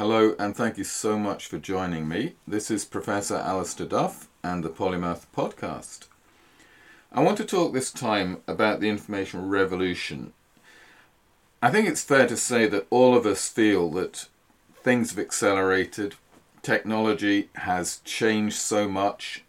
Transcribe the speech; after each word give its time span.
Hello, 0.00 0.34
and 0.38 0.56
thank 0.56 0.78
you 0.78 0.84
so 0.84 1.18
much 1.18 1.46
for 1.46 1.58
joining 1.58 2.08
me. 2.08 2.32
This 2.48 2.70
is 2.70 2.86
Professor 2.86 3.36
Alistair 3.36 3.86
Duff 3.86 4.30
and 4.42 4.64
the 4.64 4.70
Polymath 4.70 5.26
Podcast. 5.36 6.06
I 7.12 7.22
want 7.22 7.36
to 7.36 7.44
talk 7.44 7.74
this 7.74 7.92
time 7.92 8.38
about 8.46 8.80
the 8.80 8.88
information 8.88 9.50
revolution. 9.50 10.32
I 11.60 11.70
think 11.70 11.86
it's 11.86 12.02
fair 12.02 12.26
to 12.28 12.36
say 12.38 12.66
that 12.68 12.86
all 12.88 13.14
of 13.14 13.26
us 13.26 13.50
feel 13.50 13.90
that 13.90 14.28
things 14.82 15.10
have 15.10 15.18
accelerated, 15.18 16.14
technology 16.62 17.50
has 17.56 17.98
changed 18.02 18.56
so 18.56 18.88
much 18.88 19.44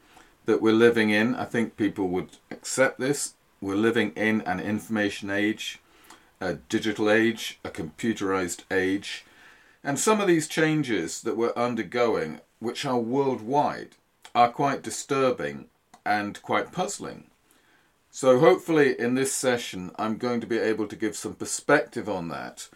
that 0.48 0.62
we're 0.62 0.74
living 0.74 1.12
in. 1.12 1.34
I 1.34 1.46
think 1.46 1.78
people 1.78 2.10
would 2.10 2.40
accept 2.52 3.00
this. 3.00 3.36
We're 3.62 3.76
living 3.76 4.12
in 4.18 4.42
an 4.42 4.60
information 4.60 5.30
age, 5.30 5.80
a 6.42 6.56
digital 6.56 7.10
age, 7.10 7.58
a 7.64 7.70
computerized 7.70 8.64
age 8.70 9.24
and 9.84 10.00
some 10.00 10.22
of 10.22 10.28
these 10.28 10.48
changes 10.48 11.22
that 11.22 11.38
we're 11.38 11.54
undergoing, 11.56 12.42
which 12.60 12.86
are 12.86 13.00
worldwide, 13.00 13.96
are 14.36 14.50
quite 14.50 14.82
disturbing 14.82 15.66
and 16.06 16.42
quite 16.42 16.72
puzzling. 16.72 17.26
So, 18.10 18.40
hopefully, 18.40 19.00
in 19.00 19.16
this 19.16 19.34
session, 19.34 19.92
I'm 19.98 20.18
going 20.18 20.42
to 20.42 20.48
be 20.48 20.58
able 20.58 20.88
to 20.88 20.96
give 20.96 21.16
some 21.16 21.34
perspective 21.34 22.10
on 22.10 22.28
that 22.28 22.68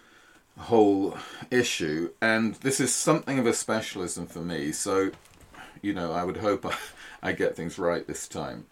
whole 0.57 1.17
issue. 1.51 2.11
And 2.21 2.55
this 2.55 2.79
is 2.79 2.93
something 2.93 3.37
of 3.37 3.45
a 3.45 3.53
specialism 3.53 4.27
for 4.27 4.39
me. 4.39 4.71
So, 4.71 5.11
you 5.81 5.93
know, 5.93 6.13
I 6.13 6.23
would 6.23 6.37
hope 6.37 6.65
I, 6.65 6.75
I 7.21 7.31
get 7.33 7.55
things 7.55 7.77
right 7.77 8.07
this 8.07 8.27
time. 8.27 8.65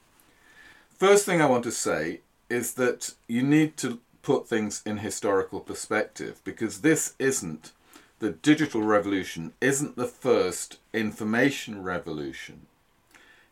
First 0.97 1.25
thing 1.25 1.41
I 1.41 1.47
want 1.47 1.65
to 1.65 1.71
say 1.71 2.21
is 2.49 2.75
that 2.75 3.13
you 3.27 3.43
need 3.43 3.75
to 3.77 3.99
put 4.21 4.47
things 4.47 4.81
in 4.85 4.97
historical 4.99 5.59
perspective 5.59 6.39
because 6.45 6.79
this 6.79 7.13
isn't 7.19 7.73
the 8.19 8.31
digital 8.31 8.81
revolution 8.81 9.53
isn't 9.59 9.95
the 9.95 10.07
first 10.07 10.77
information 10.93 11.83
revolution. 11.83 12.67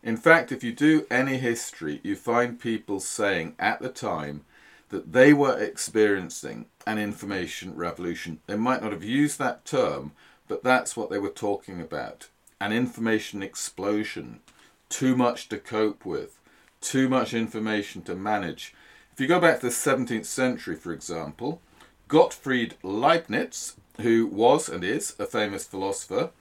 In 0.04 0.18
fact, 0.18 0.52
if 0.52 0.64
you 0.64 0.72
do 0.72 1.06
any 1.12 1.38
history, 1.38 2.00
you 2.04 2.16
find 2.16 2.60
people 2.60 3.00
saying 3.00 3.56
at 3.60 3.82
the 3.82 3.90
time 3.90 4.46
that 4.90 5.14
they 5.14 5.34
were 5.34 5.58
experiencing 5.58 6.66
an 6.86 6.98
information 6.98 7.76
revolution. 7.76 8.40
They 8.48 8.56
might 8.56 8.82
not 8.82 8.92
have 8.92 9.04
used 9.04 9.40
that 9.40 9.66
term, 9.66 10.12
but 10.48 10.64
that's 10.64 10.98
what 10.98 11.10
they 11.10 11.20
were 11.20 11.30
talking 11.30 11.82
about 11.82 12.30
an 12.60 12.72
information 12.72 13.42
explosion, 13.42 14.40
too 14.88 15.16
much 15.16 15.50
to 15.50 15.58
cope 15.58 16.06
with, 16.06 16.40
too 16.80 17.10
much 17.10 17.34
information 17.34 18.04
to 18.04 18.14
manage. 18.14 18.76
If 19.12 19.20
you 19.20 19.28
go 19.28 19.40
back 19.40 19.60
to 19.60 19.66
the 19.66 19.72
17th 19.72 20.28
century, 20.28 20.76
for 20.76 20.94
example, 20.94 21.60
Gottfried 22.08 22.76
Leibniz 22.84 23.78
who 24.02 24.28
was 24.28 24.70
and 24.70 24.84
is 24.84 25.16
a 25.18 25.26
famous 25.26 25.66
philosopher. 25.66 26.32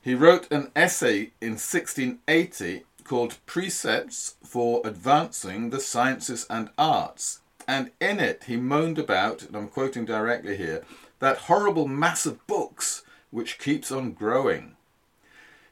He 0.00 0.14
wrote 0.14 0.50
an 0.52 0.70
essay 0.76 1.32
in 1.40 1.52
1680 1.52 2.84
called 3.04 3.38
Precepts 3.46 4.34
for 4.44 4.80
Advancing 4.84 5.70
the 5.70 5.80
Sciences 5.80 6.46
and 6.48 6.70
Arts. 6.78 7.40
And 7.66 7.90
in 8.00 8.20
it, 8.20 8.44
he 8.46 8.56
moaned 8.56 8.98
about, 8.98 9.42
and 9.42 9.56
I'm 9.56 9.68
quoting 9.68 10.04
directly 10.04 10.56
here, 10.56 10.84
that 11.18 11.38
horrible 11.38 11.88
mass 11.88 12.26
of 12.26 12.46
books 12.46 13.04
which 13.30 13.58
keeps 13.58 13.90
on 13.90 14.12
growing. 14.12 14.76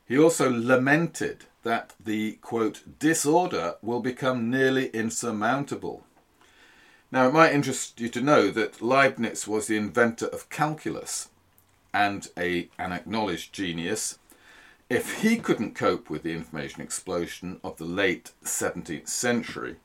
He 0.06 0.18
also 0.18 0.50
lamented 0.50 1.46
that 1.62 1.94
the 1.98 2.32
quote 2.42 2.98
disorder 2.98 3.76
will 3.82 4.00
become 4.00 4.50
nearly 4.50 4.88
insurmountable. 4.88 6.04
Now, 7.14 7.28
it 7.28 7.32
might 7.32 7.52
interest 7.52 8.00
you 8.00 8.08
to 8.08 8.20
know 8.20 8.50
that 8.50 8.82
Leibniz 8.82 9.46
was 9.46 9.68
the 9.68 9.76
inventor 9.76 10.26
of 10.26 10.50
calculus 10.50 11.28
and 11.92 12.26
a, 12.36 12.68
an 12.76 12.90
acknowledged 12.90 13.52
genius. 13.52 14.18
If 14.90 15.22
he 15.22 15.36
couldn't 15.36 15.76
cope 15.76 16.10
with 16.10 16.24
the 16.24 16.32
information 16.32 16.82
explosion 16.82 17.60
of 17.62 17.76
the 17.76 17.84
late 17.84 18.32
17th 18.42 19.06
century, 19.06 19.76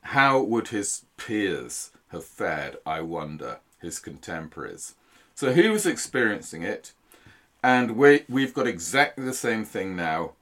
how 0.00 0.42
would 0.42 0.68
his 0.68 1.04
peers 1.16 1.92
have 2.08 2.24
fared, 2.24 2.78
I 2.84 3.02
wonder, 3.02 3.60
his 3.80 4.00
contemporaries? 4.00 4.96
So 5.36 5.52
he 5.52 5.68
was 5.68 5.86
experiencing 5.86 6.64
it, 6.64 6.92
and 7.62 7.92
we, 7.92 8.24
we've 8.28 8.52
got 8.52 8.66
exactly 8.66 9.24
the 9.24 9.32
same 9.32 9.64
thing 9.64 9.94
now 9.94 10.32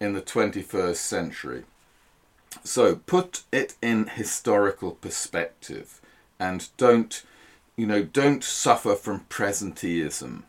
in 0.00 0.12
the 0.12 0.22
21st 0.22 0.96
century. 0.96 1.62
So 2.64 2.96
put 2.96 3.42
it 3.50 3.74
in 3.82 4.06
historical 4.06 4.92
perspective 4.92 6.00
and 6.38 6.68
don't, 6.76 7.22
you 7.76 7.86
know, 7.86 8.02
don't 8.02 8.44
suffer 8.44 8.94
from 8.94 9.26
presenteeism 9.28 10.42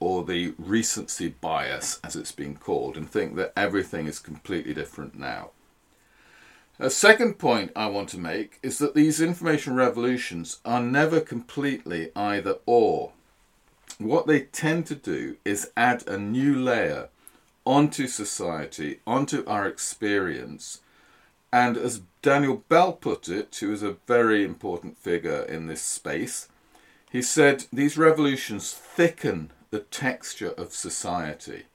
or 0.00 0.24
the 0.24 0.54
recency 0.58 1.28
bias, 1.28 2.00
as 2.04 2.16
it's 2.16 2.32
been 2.32 2.56
called, 2.56 2.96
and 2.96 3.08
think 3.08 3.36
that 3.36 3.52
everything 3.56 4.06
is 4.06 4.18
completely 4.18 4.74
different 4.74 5.18
now. 5.18 5.50
A 6.78 6.90
second 6.90 7.38
point 7.38 7.70
I 7.76 7.86
want 7.86 8.08
to 8.10 8.18
make 8.18 8.58
is 8.62 8.78
that 8.78 8.94
these 8.94 9.20
information 9.20 9.76
revolutions 9.76 10.58
are 10.64 10.82
never 10.82 11.20
completely 11.20 12.10
either 12.16 12.56
or. 12.66 13.12
What 13.98 14.26
they 14.26 14.40
tend 14.40 14.86
to 14.86 14.96
do 14.96 15.36
is 15.44 15.70
add 15.76 16.06
a 16.08 16.18
new 16.18 16.58
layer 16.58 17.10
onto 17.64 18.08
society, 18.08 18.98
onto 19.06 19.44
our 19.46 19.68
experience, 19.68 20.80
and 21.54 21.76
as 21.76 22.02
Daniel 22.20 22.64
Bell 22.68 22.92
put 22.92 23.28
it, 23.28 23.56
who 23.60 23.72
is 23.72 23.84
a 23.84 23.98
very 24.08 24.42
important 24.42 24.98
figure 24.98 25.44
in 25.44 25.68
this 25.68 25.82
space, 25.82 26.48
he 27.12 27.22
said 27.22 27.66
these 27.72 27.96
revolutions 27.96 28.72
thicken 28.72 29.52
the 29.70 29.78
texture 29.78 30.50
of 30.58 30.72
society. 30.72 31.66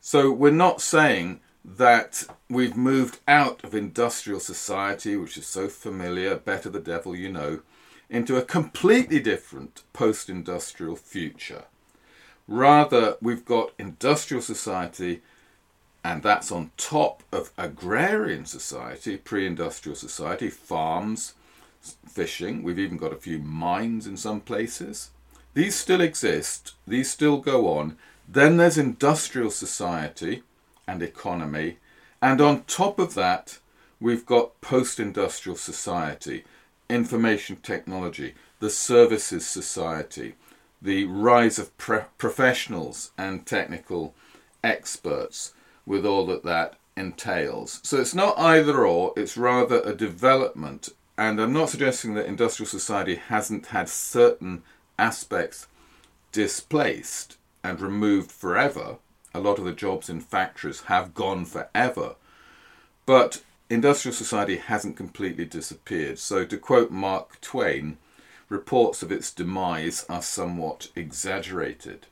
So 0.00 0.30
we're 0.30 0.52
not 0.52 0.80
saying 0.80 1.40
that 1.64 2.22
we've 2.48 2.76
moved 2.76 3.18
out 3.26 3.64
of 3.64 3.74
industrial 3.74 4.38
society, 4.38 5.16
which 5.16 5.36
is 5.36 5.48
so 5.48 5.66
familiar, 5.66 6.36
better 6.36 6.70
the 6.70 6.78
devil 6.78 7.16
you 7.16 7.32
know, 7.32 7.62
into 8.08 8.36
a 8.36 8.42
completely 8.42 9.18
different 9.18 9.82
post 9.92 10.30
industrial 10.30 10.94
future. 10.94 11.64
Rather, 12.46 13.16
we've 13.20 13.44
got 13.44 13.72
industrial 13.76 14.40
society 14.40 15.20
and 16.04 16.22
that's 16.22 16.52
on 16.52 16.70
top 16.76 17.22
of 17.32 17.50
agrarian 17.58 18.46
society, 18.46 19.16
pre 19.16 19.46
industrial 19.46 19.96
society, 19.96 20.48
farms, 20.48 21.34
fishing. 22.06 22.62
We've 22.62 22.78
even 22.78 22.96
got 22.96 23.12
a 23.12 23.16
few 23.16 23.38
mines 23.38 24.06
in 24.06 24.16
some 24.16 24.40
places. 24.40 25.10
These 25.54 25.74
still 25.74 26.00
exist, 26.00 26.74
these 26.86 27.10
still 27.10 27.38
go 27.38 27.68
on. 27.68 27.96
Then 28.28 28.58
there's 28.58 28.78
industrial 28.78 29.50
society 29.50 30.42
and 30.86 31.02
economy. 31.02 31.78
And 32.20 32.40
on 32.40 32.64
top 32.64 32.98
of 32.98 33.14
that, 33.14 33.58
we've 34.00 34.26
got 34.26 34.60
post 34.60 35.00
industrial 35.00 35.56
society, 35.56 36.44
information 36.88 37.56
technology, 37.56 38.34
the 38.60 38.70
services 38.70 39.46
society, 39.46 40.34
the 40.80 41.04
rise 41.06 41.58
of 41.58 41.76
pre- 41.78 42.00
professionals 42.18 43.12
and 43.16 43.46
technical 43.46 44.14
experts 44.62 45.54
with 45.88 46.04
all 46.04 46.26
that 46.26 46.44
that 46.44 46.74
entails. 46.96 47.80
So 47.82 47.98
it's 47.98 48.14
not 48.14 48.38
either 48.38 48.86
or, 48.86 49.14
it's 49.16 49.36
rather 49.36 49.80
a 49.80 49.94
development. 49.94 50.90
And 51.16 51.40
I'm 51.40 51.52
not 51.52 51.70
suggesting 51.70 52.14
that 52.14 52.26
industrial 52.26 52.68
society 52.68 53.16
hasn't 53.16 53.66
had 53.66 53.88
certain 53.88 54.62
aspects 54.98 55.66
displaced 56.30 57.38
and 57.64 57.80
removed 57.80 58.30
forever. 58.30 58.98
A 59.34 59.40
lot 59.40 59.58
of 59.58 59.64
the 59.64 59.72
jobs 59.72 60.10
in 60.10 60.20
factories 60.20 60.82
have 60.82 61.14
gone 61.14 61.44
forever. 61.46 62.16
But 63.06 63.42
industrial 63.70 64.14
society 64.14 64.58
hasn't 64.58 64.96
completely 64.96 65.46
disappeared. 65.46 66.18
So, 66.18 66.44
to 66.44 66.58
quote 66.58 66.90
Mark 66.90 67.40
Twain, 67.40 67.96
reports 68.48 69.02
of 69.02 69.10
its 69.10 69.32
demise 69.32 70.04
are 70.08 70.22
somewhat 70.22 70.88
exaggerated. 70.94 72.06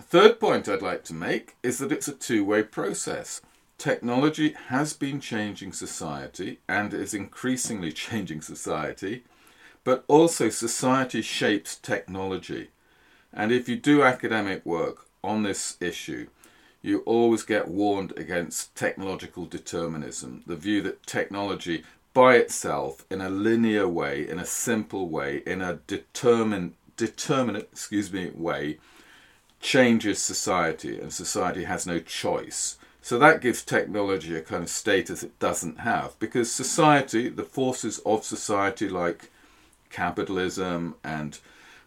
Third 0.00 0.40
point 0.40 0.68
I'd 0.68 0.82
like 0.82 1.04
to 1.04 1.14
make 1.14 1.54
is 1.62 1.78
that 1.78 1.92
it's 1.92 2.08
a 2.08 2.12
two 2.12 2.44
way 2.44 2.62
process. 2.62 3.40
Technology 3.78 4.54
has 4.68 4.92
been 4.92 5.20
changing 5.20 5.72
society 5.72 6.58
and 6.68 6.92
is 6.92 7.14
increasingly 7.14 7.92
changing 8.04 8.40
society, 8.40 9.24
but 9.84 10.04
also 10.08 10.48
society 10.48 11.22
shapes 11.22 11.76
technology. 11.76 12.70
And 13.32 13.52
if 13.52 13.68
you 13.68 13.76
do 13.76 14.02
academic 14.02 14.64
work 14.64 15.06
on 15.22 15.42
this 15.42 15.76
issue, 15.80 16.28
you 16.82 17.00
always 17.00 17.42
get 17.42 17.68
warned 17.68 18.12
against 18.16 18.74
technological 18.74 19.46
determinism, 19.46 20.42
the 20.46 20.56
view 20.56 20.82
that 20.82 21.06
technology 21.06 21.82
by 22.12 22.36
itself, 22.36 23.04
in 23.10 23.20
a 23.20 23.30
linear 23.30 23.88
way, 23.88 24.28
in 24.28 24.38
a 24.38 24.46
simple 24.46 25.08
way, 25.08 25.42
in 25.46 25.60
a 25.60 25.80
determined, 25.86 26.74
determinate, 26.96 27.68
excuse 27.72 28.12
me, 28.12 28.30
way, 28.34 28.78
changes 29.64 30.20
society 30.20 31.00
and 31.00 31.10
society 31.10 31.64
has 31.64 31.86
no 31.86 31.98
choice. 31.98 32.76
So 33.00 33.18
that 33.18 33.40
gives 33.40 33.64
technology 33.64 34.36
a 34.36 34.42
kind 34.42 34.62
of 34.62 34.68
status 34.68 35.22
it 35.22 35.38
doesn't 35.38 35.80
have 35.80 36.18
because 36.18 36.52
society, 36.52 37.30
the 37.30 37.44
forces 37.44 37.98
of 38.04 38.24
society 38.24 38.90
like 38.90 39.30
capitalism 39.88 40.96
and 41.02 41.38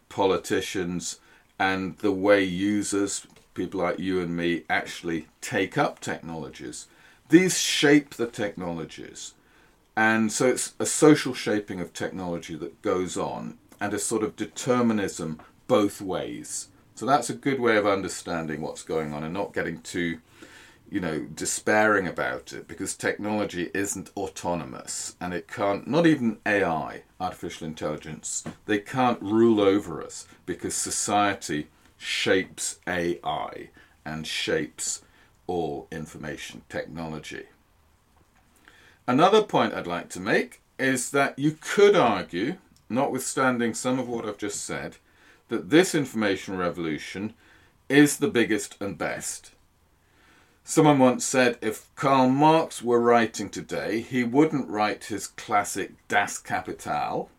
politicians 0.08 1.20
and 1.56 1.96
the 1.98 2.10
way 2.10 2.42
users, 2.42 3.24
people 3.54 3.80
like 3.80 4.00
you 4.00 4.20
and 4.20 4.36
me, 4.36 4.64
actually 4.68 5.28
take 5.40 5.78
up 5.78 6.00
technologies. 6.00 6.88
These 7.28 7.58
shape 7.60 8.14
the 8.14 8.26
technologies. 8.26 9.34
And 9.96 10.32
so 10.32 10.48
it's 10.48 10.72
a 10.80 10.86
social 10.86 11.32
shaping 11.32 11.80
of 11.80 11.92
technology 11.92 12.56
that 12.56 12.82
goes 12.82 13.16
on 13.16 13.56
and 13.80 13.94
a 13.94 14.00
sort 14.00 14.24
of 14.24 14.34
determinism 14.34 15.38
both 15.68 16.00
ways. 16.00 16.68
So 16.98 17.06
that's 17.06 17.30
a 17.30 17.34
good 17.34 17.60
way 17.60 17.76
of 17.76 17.86
understanding 17.86 18.60
what's 18.60 18.82
going 18.82 19.12
on 19.12 19.22
and 19.22 19.32
not 19.32 19.54
getting 19.54 19.82
too, 19.82 20.18
you 20.90 20.98
know, 20.98 21.20
despairing 21.32 22.08
about 22.08 22.52
it 22.52 22.66
because 22.66 22.96
technology 22.96 23.70
isn't 23.72 24.10
autonomous 24.16 25.14
and 25.20 25.32
it 25.32 25.46
can't, 25.46 25.86
not 25.86 26.08
even 26.08 26.38
AI, 26.44 27.04
artificial 27.20 27.68
intelligence, 27.68 28.42
they 28.66 28.80
can't 28.80 29.22
rule 29.22 29.60
over 29.60 30.02
us 30.02 30.26
because 30.44 30.74
society 30.74 31.68
shapes 31.98 32.80
AI 32.88 33.68
and 34.04 34.26
shapes 34.26 35.02
all 35.46 35.86
information 35.92 36.62
technology. 36.68 37.44
Another 39.06 39.44
point 39.44 39.72
I'd 39.72 39.86
like 39.86 40.08
to 40.08 40.20
make 40.20 40.62
is 40.80 41.12
that 41.12 41.38
you 41.38 41.56
could 41.60 41.94
argue, 41.94 42.56
notwithstanding 42.88 43.72
some 43.72 44.00
of 44.00 44.08
what 44.08 44.26
I've 44.26 44.36
just 44.36 44.64
said, 44.64 44.96
that 45.48 45.70
this 45.70 45.94
information 45.94 46.56
revolution 46.56 47.34
is 47.88 48.18
the 48.18 48.28
biggest 48.28 48.76
and 48.80 48.98
best. 48.98 49.52
Someone 50.64 50.98
once 50.98 51.24
said 51.24 51.56
if 51.62 51.88
Karl 51.96 52.28
Marx 52.28 52.82
were 52.82 53.00
writing 53.00 53.48
today, 53.48 54.00
he 54.00 54.22
wouldn't 54.22 54.68
write 54.68 55.04
his 55.04 55.26
classic 55.26 55.92
Das 56.08 56.38
Kapital, 56.38 57.30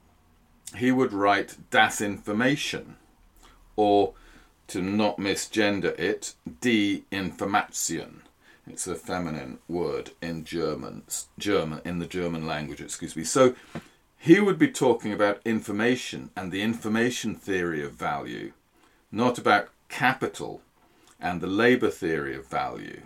he 0.75 0.91
would 0.91 1.13
write 1.13 1.57
Das 1.69 2.01
Information, 2.01 2.95
or 3.75 4.13
to 4.67 4.81
not 4.81 5.17
misgender 5.17 5.97
it, 5.99 6.33
Die 6.61 7.03
Information. 7.11 8.21
It's 8.67 8.87
a 8.87 8.95
feminine 8.95 9.59
word 9.67 10.11
in 10.21 10.43
German, 10.43 11.03
German 11.37 11.81
in 11.85 11.99
the 11.99 12.05
German 12.05 12.45
language, 12.45 12.81
excuse 12.81 13.15
me. 13.15 13.23
So 13.23 13.55
he 14.21 14.41
would 14.41 14.59
be 14.59 14.69
talking 14.69 15.13
about 15.13 15.41
information 15.45 16.29
and 16.35 16.51
the 16.51 16.61
information 16.61 17.35
theory 17.35 17.81
of 17.81 17.93
value, 17.93 18.51
not 19.13 19.37
about 19.37 19.69
capital 19.87 20.61
and 21.21 21.39
the 21.39 21.47
labor 21.47 21.89
theory 21.89 22.35
of 22.35 22.45
value. 22.45 23.01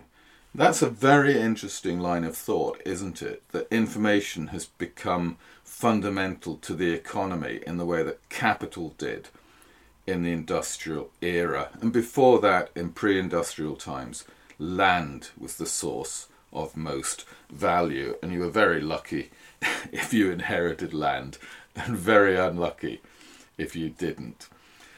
That's 0.52 0.82
a 0.82 0.90
very 0.90 1.40
interesting 1.40 2.00
line 2.00 2.24
of 2.24 2.36
thought, 2.36 2.82
isn't 2.84 3.22
it? 3.22 3.42
That 3.52 3.72
information 3.72 4.48
has 4.48 4.66
become 4.66 5.38
fundamental 5.62 6.56
to 6.56 6.74
the 6.74 6.92
economy 6.92 7.60
in 7.64 7.76
the 7.76 7.86
way 7.86 8.02
that 8.02 8.28
capital 8.28 8.94
did 8.98 9.28
in 10.08 10.24
the 10.24 10.32
industrial 10.32 11.10
era. 11.20 11.70
And 11.80 11.92
before 11.92 12.40
that, 12.40 12.70
in 12.74 12.90
pre 12.90 13.20
industrial 13.20 13.76
times, 13.76 14.24
land 14.58 15.30
was 15.38 15.56
the 15.56 15.66
source 15.66 16.26
of 16.52 16.76
most 16.76 17.24
value, 17.50 18.16
and 18.20 18.32
you 18.32 18.40
were 18.40 18.50
very 18.50 18.80
lucky 18.80 19.30
if 19.92 20.12
you 20.12 20.30
inherited 20.30 20.94
land, 20.94 21.38
and 21.76 21.96
very 21.96 22.36
unlucky 22.36 23.00
if 23.58 23.74
you 23.74 23.90
didn't. 23.90 24.48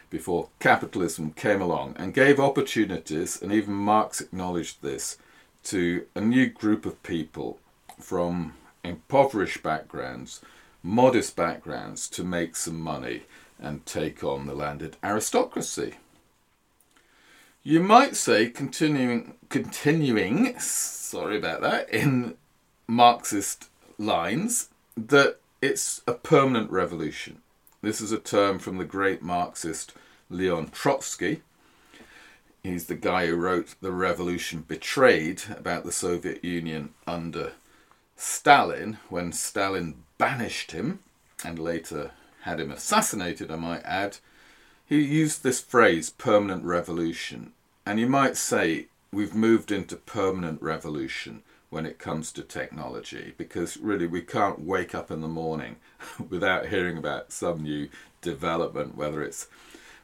Before 0.08 0.48
capitalism 0.60 1.32
came 1.32 1.60
along 1.60 1.96
and 1.98 2.14
gave 2.14 2.38
opportunities, 2.38 3.40
and 3.40 3.52
even 3.52 3.74
Marx 3.74 4.20
acknowledged 4.20 4.82
this, 4.82 5.18
to 5.64 6.06
a 6.14 6.20
new 6.20 6.46
group 6.46 6.86
of 6.86 7.02
people 7.02 7.58
from 8.00 8.54
impoverished 8.84 9.62
backgrounds, 9.62 10.40
modest 10.82 11.34
backgrounds, 11.34 12.08
to 12.10 12.22
make 12.22 12.54
some 12.54 12.80
money 12.80 13.22
and 13.58 13.84
take 13.84 14.22
on 14.22 14.46
the 14.46 14.54
landed 14.54 14.96
aristocracy. 15.02 15.94
You 17.64 17.80
might 17.80 18.14
say, 18.14 18.48
continuing, 18.48 19.34
continuing, 19.48 20.56
sorry 20.60 21.36
about 21.36 21.62
that, 21.62 21.90
in 21.90 22.36
Marxist 22.86 23.68
lines, 23.98 24.69
that 24.96 25.38
it's 25.62 26.02
a 26.06 26.12
permanent 26.12 26.70
revolution. 26.70 27.43
This 27.82 28.00
is 28.00 28.12
a 28.12 28.19
term 28.19 28.58
from 28.58 28.78
the 28.78 28.84
great 28.84 29.22
Marxist 29.22 29.93
Leon 30.31 30.70
Trotsky. 30.70 31.43
He's 32.62 32.87
the 32.87 32.94
guy 32.94 33.26
who 33.26 33.37
wrote 33.37 33.76
The 33.81 33.93
Revolution 33.93 34.64
Betrayed 34.66 35.43
about 35.56 35.84
the 35.84 35.93
Soviet 35.93 36.44
Union 36.44 36.94
under 37.06 37.52
Stalin, 38.16 38.98
when 39.08 39.32
Stalin 39.32 40.02
banished 40.19 40.72
him 40.72 41.00
and 41.44 41.58
later 41.58 42.12
had 42.42 42.60
him 42.60 42.70
assassinated, 42.70 43.50
I 43.50 43.56
might 43.56 43.84
add. 43.84 44.19
He 44.87 45.00
used 45.00 45.42
this 45.42 45.60
phrase, 45.60 46.10
permanent 46.10 46.64
revolution, 46.64 47.52
and 47.84 48.00
you 48.00 48.08
might 48.08 48.37
say 48.37 48.87
we've 49.12 49.34
moved 49.34 49.70
into 49.70 49.96
permanent 49.96 50.62
revolution 50.62 51.42
when 51.70 51.86
it 51.86 51.98
comes 51.98 52.32
to 52.32 52.42
technology 52.42 53.34
because 53.36 53.76
really 53.76 54.06
we 54.06 54.22
can't 54.22 54.60
wake 54.60 54.94
up 54.94 55.10
in 55.10 55.20
the 55.20 55.28
morning 55.28 55.76
without 56.28 56.66
hearing 56.66 56.96
about 56.96 57.32
some 57.32 57.62
new 57.62 57.88
development, 58.20 58.96
whether 58.96 59.22
it's 59.22 59.48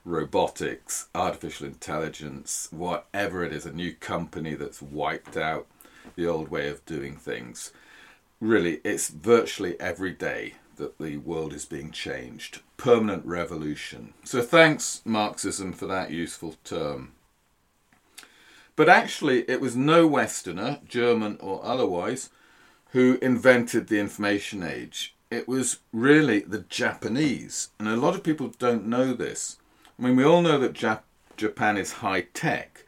robotics, 0.05 1.09
artificial 1.15 1.67
intelligence, 1.67 2.69
whatever 2.71 3.45
it 3.45 3.53
is, 3.53 3.67
a 3.67 3.73
new 3.73 3.93
company 3.95 4.55
that's 4.55 4.83
wiped 4.83 5.37
out 5.37 5.67
the 6.17 6.27
old 6.27 6.49
way 6.49 6.69
of 6.69 6.85
doing 6.85 7.17
things. 7.17 7.73
Really, 8.41 8.81
it's 8.83 9.09
virtually 9.09 9.79
every 9.81 10.11
day 10.13 10.55
that 10.77 10.99
the 10.99 11.19
world 11.19 11.53
is 11.53 11.65
being 11.65 11.93
changed. 11.93 12.61
Permanent 12.77 13.25
revolution. 13.25 14.15
So 14.25 14.43
thanks, 14.43 15.01
Marxism, 15.05 15.73
for 15.73 15.87
that 15.87 16.11
useful 16.11 16.57
term. 16.65 17.13
But 18.75 18.89
actually, 18.89 19.49
it 19.51 19.61
was 19.61 19.77
no 19.77 20.07
Westerner, 20.07 20.81
German 20.89 21.37
or 21.41 21.65
otherwise, 21.65 22.31
who 22.91 23.19
invented 23.23 23.89
the 23.89 23.99
information 23.99 24.63
age. 24.63 25.15
It 25.31 25.49
was 25.49 25.79
really 25.93 26.41
the 26.41 26.65
Japanese. 26.69 27.71
And 27.79 27.89
a 27.89 27.97
lot 27.97 28.15
of 28.15 28.23
people 28.23 28.53
don't 28.59 28.87
know 28.87 29.13
this. 29.13 29.59
I 29.99 30.03
mean, 30.03 30.17
we 30.17 30.25
all 30.25 30.43
know 30.43 30.59
that 30.59 30.73
Jap- 30.73 31.03
Japan 31.37 31.77
is 31.77 31.95
high 31.95 32.27
tech, 32.35 32.85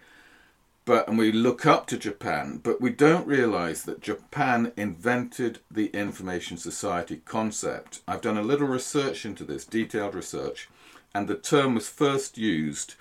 but 0.85 1.09
and 1.09 1.17
we 1.17 1.33
look 1.33 1.65
up 1.65 1.87
to 1.87 1.97
Japan, 1.97 2.61
but 2.63 2.81
we 2.81 2.91
don't 2.91 3.27
realize 3.27 3.85
that 3.85 4.03
Japan 4.03 4.73
invented 4.77 5.61
the 5.71 5.87
information 5.87 6.59
society 6.59 7.23
concept. 7.25 8.01
I've 8.07 8.21
done 8.21 8.37
a 8.37 8.43
little 8.43 8.69
research 8.69 9.25
into 9.25 9.45
this, 9.45 9.65
detailed 9.65 10.15
research, 10.15 10.69
and 11.15 11.27
the 11.27 11.37
term 11.37 11.75
was 11.75 11.89
first 11.89 12.37
used 12.37 12.97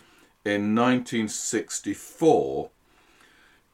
in 0.45 0.75
1964 0.75 2.69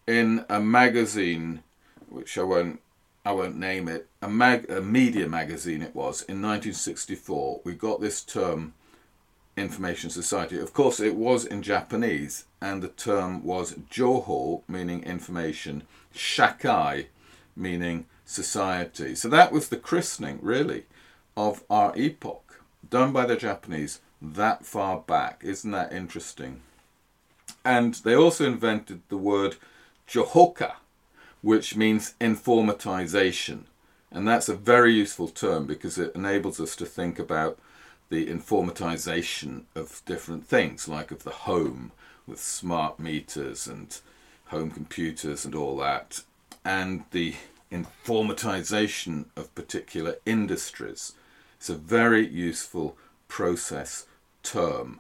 in 0.07 0.45
a 0.49 0.59
magazine, 0.59 1.63
which 2.09 2.37
I 2.37 2.43
won't 2.43 2.81
I 3.25 3.33
won't 3.33 3.57
name 3.57 3.87
it, 3.87 4.07
a 4.21 4.29
mag 4.29 4.69
a 4.69 4.81
media 4.81 5.27
magazine 5.27 5.81
it 5.81 5.95
was 5.95 6.21
in 6.23 6.41
1964. 6.41 7.61
We 7.63 7.73
got 7.73 8.01
this 8.01 8.21
term 8.21 8.73
information 9.57 10.09
society. 10.09 10.57
Of 10.57 10.73
course, 10.73 10.99
it 10.99 11.15
was 11.15 11.45
in 11.45 11.61
Japanese, 11.61 12.45
and 12.61 12.81
the 12.81 12.87
term 12.87 13.43
was 13.43 13.73
Joho, 13.91 14.63
meaning 14.67 15.03
information, 15.03 15.83
Shakai, 16.15 17.07
meaning 17.55 18.05
society. 18.25 19.15
So 19.15 19.27
that 19.29 19.51
was 19.51 19.69
the 19.69 19.77
christening, 19.77 20.39
really, 20.41 20.85
of 21.35 21.63
our 21.69 21.93
epoch, 21.95 22.63
done 22.89 23.11
by 23.11 23.25
the 23.25 23.35
Japanese 23.35 23.99
that 24.21 24.65
far 24.65 24.99
back. 24.99 25.41
Isn't 25.43 25.71
that 25.71 25.93
interesting? 25.93 26.61
And 27.63 27.95
they 27.95 28.15
also 28.15 28.45
invented 28.45 29.01
the 29.09 29.17
word 29.17 29.55
Johoka, 30.07 30.73
which 31.41 31.75
means 31.75 32.15
informatization. 32.19 33.63
And 34.11 34.27
that's 34.27 34.49
a 34.49 34.55
very 34.55 34.93
useful 34.93 35.27
term 35.27 35.65
because 35.65 35.97
it 35.97 36.15
enables 36.15 36.59
us 36.59 36.75
to 36.77 36.85
think 36.85 37.19
about 37.19 37.59
the 38.09 38.25
informatization 38.25 39.63
of 39.75 40.01
different 40.05 40.47
things, 40.47 40.87
like 40.87 41.11
of 41.11 41.23
the 41.23 41.29
home 41.31 41.91
with 42.25 42.39
smart 42.39 42.99
meters 42.99 43.67
and 43.67 43.99
home 44.47 44.71
computers 44.71 45.45
and 45.45 45.53
all 45.53 45.77
that, 45.77 46.23
and 46.65 47.03
the 47.11 47.35
informatization 47.71 49.25
of 49.35 49.53
particular 49.53 50.15
industries. 50.25 51.13
It's 51.57 51.69
a 51.69 51.75
very 51.75 52.27
useful 52.27 52.97
process 53.27 54.07
term. 54.43 54.99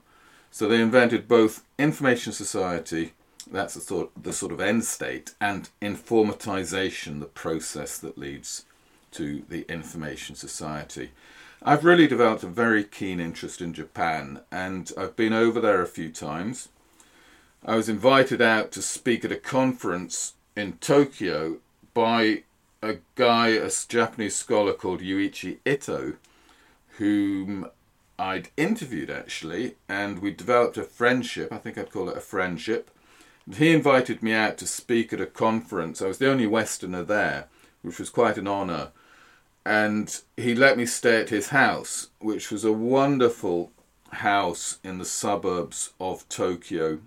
So 0.51 0.67
they 0.67 0.81
invented 0.81 1.27
both 1.27 1.63
information 1.77 2.33
society, 2.33 3.13
that's 3.51 3.75
the 3.75 3.81
sort, 3.81 4.11
the 4.21 4.33
sort 4.33 4.51
of 4.51 4.59
end 4.59 4.83
state, 4.83 5.33
and 5.39 5.69
informatization, 5.81 7.19
the 7.19 7.25
process 7.25 7.97
that 7.99 8.17
leads 8.17 8.65
to 9.11 9.43
the 9.49 9.65
information 9.71 10.35
society. 10.35 11.11
I've 11.61 11.83
really 11.83 12.07
developed 12.07 12.43
a 12.43 12.47
very 12.47 12.83
keen 12.83 13.19
interest 13.19 13.61
in 13.61 13.73
Japan, 13.73 14.41
and 14.51 14.91
I've 14.97 15.15
been 15.15 15.33
over 15.33 15.59
there 15.59 15.81
a 15.81 15.87
few 15.87 16.09
times. 16.09 16.69
I 17.65 17.75
was 17.75 17.89
invited 17.89 18.41
out 18.41 18.71
to 18.73 18.81
speak 18.81 19.25
at 19.25 19.31
a 19.31 19.35
conference 19.35 20.33
in 20.55 20.73
Tokyo 20.73 21.57
by 21.93 22.43
a 22.81 22.97
guy, 23.15 23.49
a 23.49 23.69
Japanese 23.87 24.35
scholar 24.35 24.73
called 24.73 25.01
Yuichi 25.01 25.57
Ito, 25.65 26.13
whom 26.97 27.67
I'd 28.19 28.49
interviewed 28.57 29.09
actually, 29.09 29.75
and 29.87 30.19
we 30.19 30.31
developed 30.31 30.75
a 30.77 30.83
friendship. 30.83 31.53
I 31.53 31.57
think 31.57 31.77
I'd 31.77 31.91
call 31.91 32.09
it 32.09 32.17
a 32.17 32.21
friendship. 32.21 32.91
He 33.49 33.71
invited 33.71 34.21
me 34.21 34.33
out 34.33 34.57
to 34.57 34.67
speak 34.67 35.13
at 35.13 35.21
a 35.21 35.25
conference. 35.25 36.01
I 36.01 36.07
was 36.07 36.17
the 36.17 36.29
only 36.29 36.45
Westerner 36.45 37.03
there, 37.03 37.47
which 37.81 37.97
was 37.97 38.09
quite 38.09 38.37
an 38.37 38.47
honour. 38.47 38.89
And 39.65 40.21
he 40.35 40.53
let 40.53 40.77
me 40.77 40.85
stay 40.85 41.21
at 41.21 41.29
his 41.29 41.49
house, 41.49 42.09
which 42.19 42.51
was 42.51 42.65
a 42.65 42.73
wonderful 42.73 43.71
house 44.11 44.79
in 44.83 44.97
the 44.97 45.05
suburbs 45.05 45.93
of 45.97 46.27
Tokyo. 46.27 46.99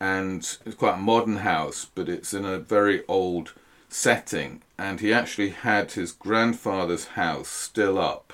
And 0.00 0.40
it's 0.64 0.76
quite 0.76 0.94
a 0.94 1.02
modern 1.02 1.36
house, 1.36 1.86
but 1.94 2.08
it's 2.08 2.32
in 2.32 2.46
a 2.46 2.58
very 2.58 3.06
old 3.08 3.52
setting. 3.90 4.62
And 4.78 5.00
he 5.00 5.12
actually 5.12 5.50
had 5.50 5.92
his 5.92 6.12
grandfather's 6.12 7.08
house 7.08 7.48
still 7.48 7.98
up 7.98 8.32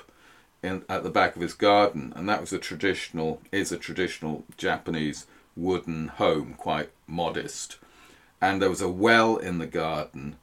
in, 0.63 0.83
at 0.87 1.03
the 1.03 1.09
back 1.09 1.35
of 1.35 1.41
his 1.41 1.53
garden, 1.53 2.13
and 2.15 2.27
that 2.29 2.41
was 2.41 2.53
a 2.53 2.59
traditional, 2.59 3.41
is 3.51 3.71
a 3.71 3.77
traditional 3.77 4.43
Japanese 4.57 5.25
wooden 5.55 6.07
home, 6.07 6.55
quite 6.57 6.89
modest. 7.07 7.77
And 8.39 8.61
there 8.61 8.69
was 8.69 8.81
a 8.81 8.89
well 8.89 9.37
in 9.37 9.57
the 9.59 9.67
garden, 9.67 10.35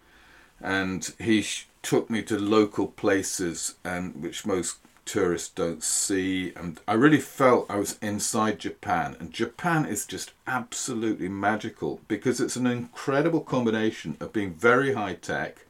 and 0.60 1.12
he 1.18 1.42
sh- 1.42 1.68
took 1.82 2.10
me 2.10 2.22
to 2.22 2.38
local 2.38 2.88
places, 2.88 3.76
and 3.84 4.22
which 4.22 4.46
most 4.46 4.78
tourists 5.04 5.48
don't 5.48 5.82
see. 5.82 6.52
And 6.54 6.80
I 6.86 6.94
really 6.94 7.20
felt 7.20 7.66
I 7.70 7.76
was 7.76 7.98
inside 8.02 8.58
Japan, 8.58 9.16
and 9.18 9.32
Japan 9.32 9.86
is 9.86 10.04
just 10.06 10.32
absolutely 10.46 11.28
magical 11.28 12.00
because 12.08 12.40
it's 12.40 12.56
an 12.56 12.66
incredible 12.66 13.40
combination 13.40 14.16
of 14.20 14.32
being 14.32 14.54
very 14.54 14.94
high 14.94 15.14
tech, 15.14 15.64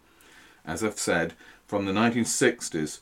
as 0.65 0.83
I've 0.83 0.99
said, 0.99 1.35
from 1.67 1.85
the 1.85 1.93
1960s 1.93 3.01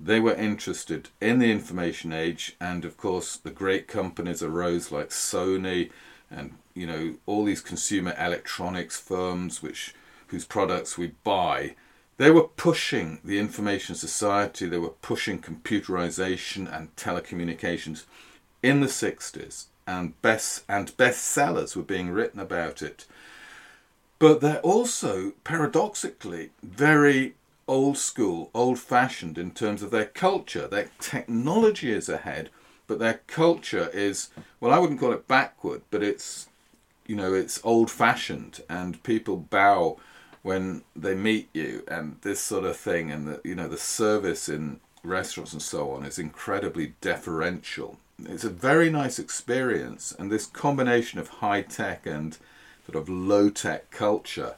they 0.00 0.20
were 0.20 0.34
interested 0.34 1.08
in 1.20 1.38
the 1.38 1.50
information 1.50 2.12
age, 2.12 2.56
and 2.60 2.84
of 2.84 2.96
course, 2.96 3.36
the 3.36 3.50
great 3.50 3.88
companies 3.88 4.42
arose 4.42 4.92
like 4.92 5.10
Sony 5.10 5.90
and 6.30 6.54
you 6.74 6.86
know 6.86 7.14
all 7.26 7.44
these 7.44 7.60
consumer 7.60 8.14
electronics 8.18 9.00
firms 9.00 9.62
which 9.62 9.94
whose 10.28 10.44
products 10.44 10.96
we 10.96 11.12
buy. 11.24 11.74
They 12.18 12.30
were 12.30 12.48
pushing 12.48 13.20
the 13.24 13.38
information 13.38 13.94
society. 13.94 14.66
They 14.66 14.78
were 14.78 14.88
pushing 14.88 15.40
computerization 15.40 16.72
and 16.72 16.94
telecommunications 16.96 18.04
in 18.62 18.80
the 18.80 18.88
60s, 18.88 19.66
and 19.86 20.20
best 20.20 20.64
and 20.68 20.96
bestsellers 20.96 21.76
were 21.76 21.82
being 21.82 22.10
written 22.10 22.40
about 22.40 22.82
it. 22.82 23.06
But 24.18 24.40
they're 24.40 24.60
also 24.60 25.32
paradoxically 25.44 26.50
very 26.62 27.34
old 27.68 27.98
school, 27.98 28.50
old 28.54 28.78
fashioned 28.78 29.38
in 29.38 29.52
terms 29.52 29.82
of 29.82 29.90
their 29.90 30.06
culture. 30.06 30.66
Their 30.66 30.90
technology 30.98 31.92
is 31.92 32.08
ahead, 32.08 32.48
but 32.86 32.98
their 32.98 33.20
culture 33.26 33.90
is, 33.92 34.30
well, 34.58 34.72
I 34.72 34.78
wouldn't 34.78 34.98
call 34.98 35.12
it 35.12 35.28
backward, 35.28 35.82
but 35.90 36.02
it's, 36.02 36.48
you 37.06 37.14
know, 37.14 37.34
it's 37.34 37.60
old 37.62 37.90
fashioned 37.90 38.62
and 38.68 39.02
people 39.02 39.36
bow 39.36 39.98
when 40.42 40.82
they 40.96 41.14
meet 41.14 41.48
you 41.52 41.84
and 41.88 42.16
this 42.22 42.40
sort 42.40 42.64
of 42.64 42.76
thing. 42.76 43.12
And, 43.12 43.28
the, 43.28 43.40
you 43.44 43.54
know, 43.54 43.68
the 43.68 43.76
service 43.78 44.48
in 44.48 44.80
restaurants 45.04 45.52
and 45.52 45.62
so 45.62 45.90
on 45.92 46.04
is 46.04 46.18
incredibly 46.18 46.94
deferential. 47.00 47.98
It's 48.24 48.44
a 48.44 48.50
very 48.50 48.90
nice 48.90 49.20
experience, 49.20 50.12
and 50.18 50.28
this 50.28 50.46
combination 50.46 51.20
of 51.20 51.28
high 51.28 51.62
tech 51.62 52.04
and 52.04 52.36
sort 52.84 52.96
of 52.96 53.08
low 53.08 53.48
tech 53.48 53.90
culture 53.90 54.56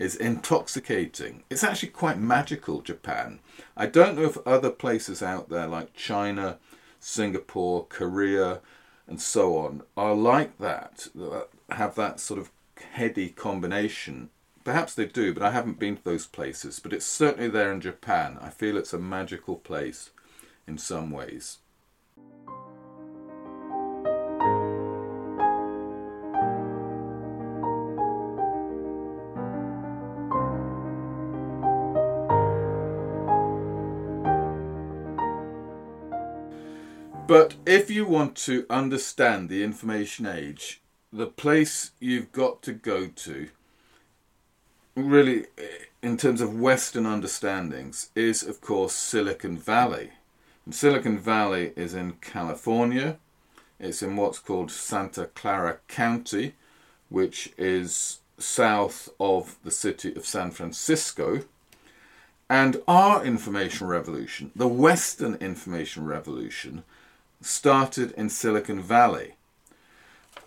is 0.00 0.16
intoxicating. 0.16 1.42
It's 1.50 1.62
actually 1.62 1.90
quite 1.90 2.18
magical, 2.18 2.80
Japan. 2.80 3.38
I 3.76 3.84
don't 3.84 4.16
know 4.16 4.24
if 4.24 4.38
other 4.46 4.70
places 4.70 5.22
out 5.22 5.50
there 5.50 5.66
like 5.66 5.92
China, 5.92 6.56
Singapore, 6.98 7.84
Korea, 7.84 8.60
and 9.06 9.20
so 9.20 9.58
on 9.58 9.82
are 9.98 10.14
like 10.14 10.56
that, 10.56 11.08
have 11.68 11.96
that 11.96 12.18
sort 12.18 12.40
of 12.40 12.50
heady 12.92 13.28
combination. 13.28 14.30
Perhaps 14.64 14.94
they 14.94 15.04
do, 15.04 15.34
but 15.34 15.42
I 15.42 15.50
haven't 15.50 15.78
been 15.78 15.96
to 15.96 16.04
those 16.04 16.26
places. 16.26 16.80
But 16.80 16.94
it's 16.94 17.04
certainly 17.04 17.48
there 17.48 17.70
in 17.70 17.82
Japan. 17.82 18.38
I 18.40 18.48
feel 18.48 18.78
it's 18.78 18.94
a 18.94 18.98
magical 18.98 19.56
place 19.56 20.10
in 20.66 20.78
some 20.78 21.10
ways. 21.10 21.58
But 37.30 37.54
if 37.64 37.92
you 37.92 38.06
want 38.06 38.34
to 38.38 38.66
understand 38.68 39.48
the 39.48 39.62
information 39.62 40.26
age, 40.26 40.80
the 41.12 41.28
place 41.28 41.92
you've 42.00 42.32
got 42.32 42.60
to 42.62 42.72
go 42.72 43.06
to, 43.06 43.50
really, 44.96 45.46
eh, 45.56 45.68
in 46.02 46.16
terms 46.16 46.40
of 46.40 46.58
Western 46.58 47.06
understandings, 47.06 48.10
is 48.16 48.42
of 48.42 48.60
course 48.60 48.94
Silicon 48.94 49.56
Valley. 49.56 50.10
And 50.64 50.74
Silicon 50.74 51.20
Valley 51.20 51.72
is 51.76 51.94
in 51.94 52.14
California. 52.14 53.18
It's 53.78 54.02
in 54.02 54.16
what's 54.16 54.40
called 54.40 54.72
Santa 54.72 55.26
Clara 55.26 55.78
County, 55.86 56.56
which 57.10 57.52
is 57.56 58.22
south 58.38 59.08
of 59.20 59.56
the 59.62 59.70
city 59.70 60.12
of 60.16 60.26
San 60.26 60.50
Francisco. 60.50 61.44
And 62.48 62.82
our 62.88 63.24
information 63.24 63.86
revolution, 63.86 64.50
the 64.56 64.66
Western 64.66 65.36
information 65.36 66.06
revolution, 66.06 66.82
started 67.40 68.12
in 68.12 68.28
Silicon 68.28 68.80
Valley. 68.80 69.34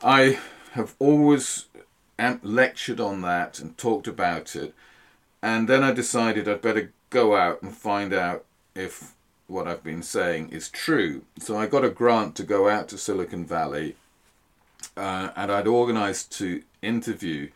I 0.03 0.39
have 0.73 0.95
always 1.00 1.65
lectured 2.41 3.00
on 3.00 3.21
that 3.21 3.59
and 3.59 3.77
talked 3.77 4.07
about 4.07 4.55
it, 4.55 4.73
and 5.41 5.67
then 5.67 5.83
I 5.83 5.91
decided 5.91 6.47
I'd 6.47 6.62
better 6.62 6.91
go 7.09 7.35
out 7.35 7.62
and 7.62 7.75
find 7.75 8.13
out 8.13 8.45
if 8.75 9.13
what 9.47 9.67
I've 9.67 9.83
been 9.83 10.03
saying 10.03 10.50
is 10.50 10.69
true. 10.69 11.23
So 11.39 11.57
I 11.57 11.67
got 11.67 11.85
a 11.85 11.89
grant 11.89 12.35
to 12.35 12.43
go 12.43 12.69
out 12.69 12.88
to 12.89 12.97
Silicon 12.97 13.45
Valley, 13.45 13.95
uh, 14.95 15.29
and 15.35 15.51
I'd 15.51 15.67
organized 15.67 16.31
to 16.39 16.63
interview 16.81 17.50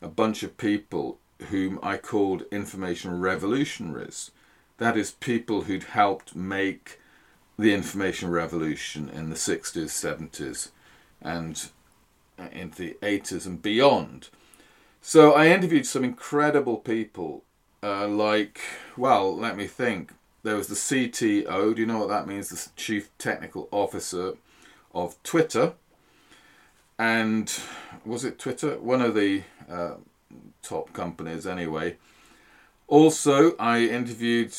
a 0.00 0.08
bunch 0.08 0.42
of 0.42 0.56
people 0.56 1.18
whom 1.50 1.78
I 1.82 1.96
called 1.96 2.44
information 2.50 3.20
revolutionaries. 3.20 4.30
That 4.78 4.96
is, 4.96 5.12
people 5.12 5.62
who'd 5.62 5.84
helped 5.84 6.34
make 6.34 7.00
the 7.58 7.72
information 7.72 8.30
revolution 8.30 9.08
in 9.08 9.30
the 9.30 9.36
60s, 9.36 9.86
70s, 9.86 10.70
and 11.22 11.70
into 12.52 12.76
the 12.78 12.96
80s 13.02 13.46
and 13.46 13.62
beyond. 13.62 14.28
So 15.00 15.32
I 15.32 15.48
interviewed 15.48 15.86
some 15.86 16.02
incredible 16.02 16.78
people, 16.78 17.44
uh, 17.82 18.08
like, 18.08 18.60
well, 18.96 19.36
let 19.36 19.56
me 19.56 19.66
think. 19.66 20.12
There 20.42 20.56
was 20.56 20.68
the 20.68 20.74
CTO, 20.74 21.74
do 21.74 21.80
you 21.80 21.86
know 21.86 21.98
what 21.98 22.08
that 22.08 22.26
means? 22.26 22.50
The 22.50 22.70
Chief 22.76 23.10
Technical 23.18 23.68
Officer 23.70 24.34
of 24.94 25.22
Twitter. 25.22 25.74
And 26.98 27.52
was 28.04 28.24
it 28.24 28.38
Twitter? 28.38 28.78
One 28.78 29.00
of 29.00 29.14
the 29.14 29.42
uh, 29.70 29.94
top 30.62 30.92
companies, 30.92 31.46
anyway. 31.46 31.96
Also, 32.88 33.56
I 33.56 33.80
interviewed 33.80 34.54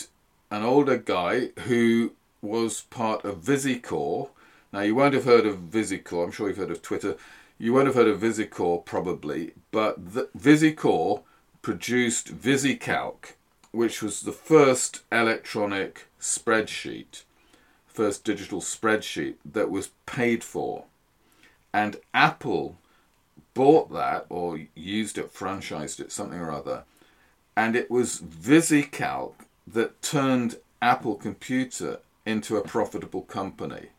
an 0.49 0.63
older 0.63 0.97
guy 0.97 1.49
who 1.65 2.13
was 2.45 2.81
part 2.81 3.25
of 3.25 3.41
VisiCorp. 3.41 4.29
Now, 4.71 4.81
you 4.81 4.95
won't 4.95 5.13
have 5.13 5.25
heard 5.25 5.45
of 5.45 5.57
VisiCorp, 5.57 6.25
I'm 6.25 6.31
sure 6.31 6.47
you've 6.47 6.57
heard 6.57 6.71
of 6.71 6.81
Twitter. 6.81 7.15
You 7.57 7.73
won't 7.73 7.87
have 7.87 7.95
heard 7.95 8.07
of 8.07 8.19
VisiCorp 8.19 8.85
probably, 8.85 9.53
but 9.71 10.13
the, 10.13 10.29
VisiCorp 10.37 11.23
produced 11.61 12.37
VisiCalc, 12.37 13.33
which 13.71 14.01
was 14.01 14.21
the 14.21 14.31
first 14.31 15.01
electronic 15.11 16.07
spreadsheet, 16.19 17.23
first 17.87 18.23
digital 18.23 18.61
spreadsheet 18.61 19.35
that 19.45 19.69
was 19.69 19.91
paid 20.05 20.43
for. 20.43 20.85
And 21.73 21.97
Apple 22.13 22.77
bought 23.53 23.91
that 23.91 24.25
or 24.29 24.59
used 24.75 25.17
it, 25.17 25.33
franchised 25.33 25.99
it, 25.99 26.11
something 26.11 26.39
or 26.39 26.51
other. 26.51 26.83
And 27.57 27.75
it 27.75 27.89
was 27.89 28.21
VisiCalc 28.21 29.33
that 29.65 30.01
turned 30.01 30.57
Apple 30.81 31.15
Computer 31.15 31.99
into 32.25 32.58
a 32.58 32.63
profitable 32.63 33.22
company. 33.22 33.89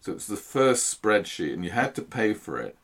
So 0.00 0.12
it's 0.12 0.26
the 0.26 0.36
first 0.36 1.02
spreadsheet, 1.02 1.52
and 1.52 1.64
you 1.64 1.70
had 1.70 1.94
to 1.96 2.02
pay 2.02 2.32
for 2.32 2.60
it. 2.60 2.76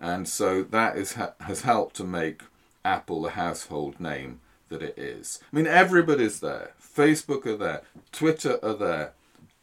And 0.00 0.28
so 0.28 0.62
that 0.62 0.96
is 0.96 1.18
has 1.40 1.62
helped 1.62 1.96
to 1.96 2.04
make 2.04 2.42
Apple 2.84 3.22
the 3.22 3.30
household 3.30 4.00
name 4.00 4.40
that 4.68 4.82
it 4.82 4.98
is. 4.98 5.40
I 5.52 5.56
mean, 5.56 5.66
everybody's 5.66 6.40
there. 6.40 6.72
Facebook 6.80 7.46
are 7.46 7.56
there. 7.56 7.82
Twitter 8.12 8.58
are 8.62 8.74
there. 8.74 9.12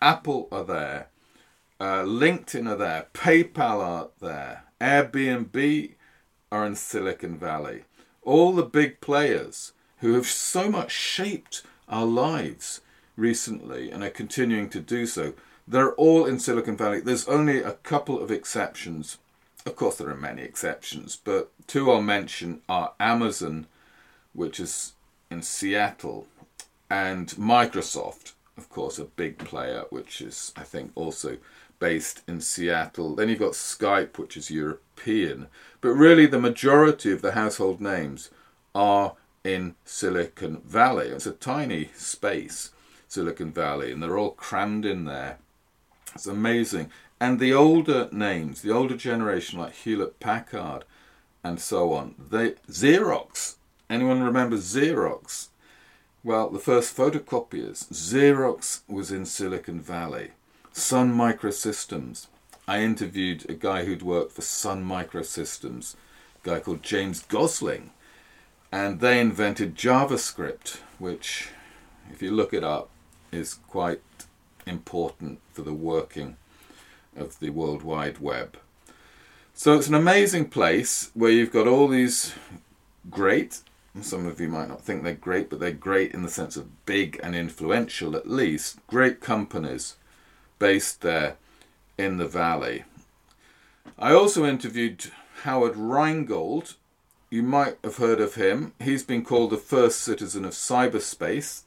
Apple 0.02 0.48
are 0.52 0.64
there. 0.64 1.08
Uh, 1.80 2.04
LinkedIn 2.04 2.70
are 2.70 2.78
there. 2.78 3.08
PayPal 3.14 3.80
are 3.80 4.10
there. 4.22 4.64
Airbnb 4.80 5.94
are 6.52 6.66
in 6.66 6.76
Silicon 6.76 7.38
Valley. 7.38 7.84
All 8.22 8.54
the 8.54 8.64
big 8.64 9.02
players 9.02 9.74
who 10.00 10.14
have 10.14 10.28
so 10.28 10.70
much 10.70 10.92
shaped 10.92 11.64
our 11.90 12.06
lives 12.06 12.82
recently 13.16 13.92
and 13.92 14.04
are 14.04 14.10
continuing 14.10 14.70
to 14.70 14.80
do 14.80 15.06
so. 15.06 15.34
They're 15.68 15.94
all 15.94 16.26
in 16.26 16.40
Silicon 16.40 16.76
Valley. 16.76 17.00
There's 17.00 17.28
only 17.28 17.60
a 17.60 17.74
couple 17.74 18.22
of 18.22 18.32
exceptions. 18.32 19.18
Of 19.66 19.76
course, 19.76 19.98
there 19.98 20.10
are 20.10 20.16
many 20.16 20.42
exceptions, 20.42 21.16
but 21.16 21.52
two 21.68 21.90
I'll 21.90 22.02
mention 22.02 22.62
are 22.68 22.94
Amazon, 23.00 23.68
which 24.34 24.60
is 24.60 24.94
in 25.32 25.42
Seattle, 25.42 26.28
and 26.90 27.30
Microsoft, 27.30 28.34
of 28.58 28.70
course, 28.70 29.00
a 29.00 29.06
big 29.06 29.38
player, 29.40 29.86
which 29.90 30.22
is, 30.22 30.52
I 30.56 30.64
think, 30.64 30.92
also 30.96 31.38
based 31.80 32.22
in 32.28 32.40
Seattle. 32.40 33.16
Then 33.16 33.30
you've 33.30 33.40
got 33.40 33.54
Skype, 33.54 34.18
which 34.18 34.38
is 34.38 34.52
European. 34.52 35.48
But 35.82 35.90
really, 35.90 36.26
the 36.26 36.40
majority 36.40 37.12
of 37.12 37.22
the 37.22 37.32
household 37.32 37.82
names 37.82 38.30
are 38.76 39.14
in 39.44 39.76
Silicon 39.86 40.62
Valley. 40.66 41.08
It's 41.08 41.26
a 41.26 41.32
tiny 41.32 41.90
space, 41.96 42.72
Silicon 43.14 43.52
Valley, 43.52 43.92
and 43.92 44.02
they're 44.02 44.18
all 44.18 44.32
crammed 44.32 44.86
in 44.86 45.06
there. 45.06 45.38
It's 46.16 46.26
amazing. 46.26 46.90
And 47.20 47.40
the 47.40 47.54
older 47.54 48.10
names, 48.12 48.62
the 48.62 48.72
older 48.72 48.98
generation 48.98 49.60
like 49.60 49.74
Hewlett 49.74 50.20
Packard 50.20 50.84
and 51.44 51.60
so 51.60 51.94
on, 51.94 52.16
they 52.18 52.52
Xerox. 52.70 53.56
Anyone 53.90 54.24
remember 54.24 54.58
Xerox? 54.58 55.50
Well, 56.24 56.50
the 56.50 56.60
first 56.60 56.98
photocopiers, 56.98 57.88
Xerox 57.92 58.82
was 58.88 59.12
in 59.12 59.26
Silicon 59.26 59.80
Valley. 59.80 60.32
Sun 60.72 61.14
Microsystems. 61.14 62.28
I 62.68 62.82
interviewed 62.82 63.48
a 63.48 63.54
guy 63.54 63.86
who'd 63.86 64.02
worked 64.02 64.32
for 64.32 64.42
Sun 64.42 64.86
Microsystems, 64.86 65.96
a 66.44 66.50
guy 66.50 66.60
called 66.62 66.82
James 66.82 67.22
Gosling, 67.22 67.92
and 68.72 69.02
they 69.02 69.20
invented 69.20 69.76
JavaScript, 69.76 70.80
which, 70.98 71.50
if 72.12 72.22
you 72.24 72.32
look 72.32 72.54
it 72.54 72.64
up, 72.64 72.90
is 73.34 73.56
quite 73.68 74.02
important 74.66 75.40
for 75.52 75.62
the 75.62 75.74
working 75.74 76.38
of 77.16 77.40
the 77.40 77.50
World 77.50 77.84
Wide 77.84 78.20
Web. 78.20 78.58
So 79.54 79.76
it's 79.76 79.88
an 79.88 79.94
amazing 79.94 80.50
place 80.50 81.12
where 81.14 81.32
you've 81.32 81.52
got 81.52 81.68
all 81.68 81.88
these 81.88 82.34
great, 83.10 83.62
some 84.02 84.26
of 84.26 84.40
you 84.40 84.48
might 84.48 84.68
not 84.68 84.82
think 84.82 85.04
they're 85.04 85.14
great, 85.14 85.50
but 85.50 85.60
they're 85.60 85.72
great 85.72 86.14
in 86.14 86.24
the 86.24 86.30
sense 86.30 86.58
of 86.58 86.86
big 86.86 87.20
and 87.22 87.36
influential 87.36 88.16
at 88.16 88.28
least, 88.28 88.80
great 88.88 89.22
companies 89.22 89.98
based 90.58 91.02
there 91.02 91.36
in 91.98 92.18
the 92.18 92.28
valley. 92.28 92.86
I 94.00 94.14
also 94.14 94.46
interviewed 94.46 95.12
Howard 95.44 95.76
Rheingold. 95.76 96.76
You 97.30 97.44
might 97.44 97.78
have 97.84 97.98
heard 97.98 98.22
of 98.22 98.36
him. 98.36 98.74
He's 98.80 99.04
been 99.04 99.24
called 99.24 99.52
the 99.52 99.58
first 99.58 100.00
citizen 100.00 100.46
of 100.46 100.52
cyberspace, 100.54 101.63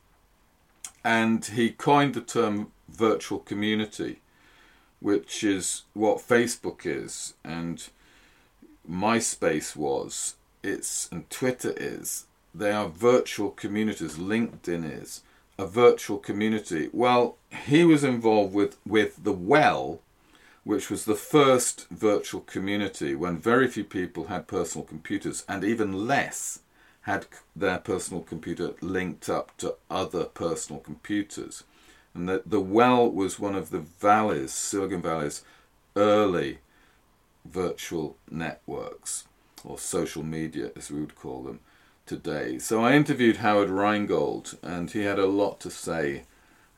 and 1.07 1.45
he 1.45 1.71
coined 1.71 2.15
the 2.15 2.21
term 2.21 2.73
virtual 2.89 3.39
community, 3.39 4.19
which 4.99 5.45
is 5.45 5.83
what 5.95 6.19
Facebook 6.19 6.85
is 6.85 7.35
and 7.45 7.91
MySpace 8.91 9.77
was. 9.77 10.35
It's 10.65 11.09
and 11.13 11.31
Twitter 11.31 11.73
is. 11.77 12.27
They 12.53 12.73
are 12.73 12.89
virtual 12.89 13.51
communities. 13.51 14.17
LinkedIn 14.17 15.01
is 15.01 15.23
a 15.57 15.65
virtual 15.65 16.19
community. 16.19 16.91
Well, 16.93 17.37
he 17.69 17.85
was 17.85 18.03
involved 18.03 18.53
with 18.53 18.77
with 18.85 19.23
the 19.23 19.33
Well, 19.33 20.01
which 20.65 20.91
was 20.91 21.05
the 21.05 21.15
first 21.15 21.87
virtual 21.89 22.41
community 22.41 23.15
when 23.15 23.39
very 23.39 23.69
few 23.69 23.85
people 23.85 24.25
had 24.25 24.49
personal 24.49 24.85
computers, 24.85 25.45
and 25.49 25.63
even 25.63 26.09
less 26.09 26.63
had 27.07 27.25
their 27.55 27.79
personal 27.79 28.21
computer 28.21 28.75
linked 28.81 29.29
up 29.29 29.57
to 29.57 29.77
other 29.89 30.25
personal 30.25 30.81
computers. 30.81 31.63
And 32.13 32.29
that 32.29 32.51
the 32.51 32.61
Well 32.61 33.09
was 33.09 33.39
one 33.39 33.55
of 33.55 33.71
the 33.71 33.79
Valley's, 33.79 34.53
Silicon 34.53 35.03
Valley's 35.03 35.45
early 35.95 36.59
virtual 37.45 38.17
networks, 38.29 39.25
or 39.65 39.79
social 39.79 40.25
media 40.25 40.73
as 40.75 40.91
we 40.91 40.99
would 40.99 41.15
call 41.15 41.45
them 41.45 41.61
today. 42.07 42.59
So 42.59 42.83
I 42.83 42.95
interviewed 42.95 43.37
Howard 43.37 43.71
Rheingold, 43.71 44.59
and 44.61 44.91
he 44.91 45.03
had 45.03 45.21
a 45.21 45.27
lot 45.27 45.61
to 45.61 45.71
say 45.71 46.25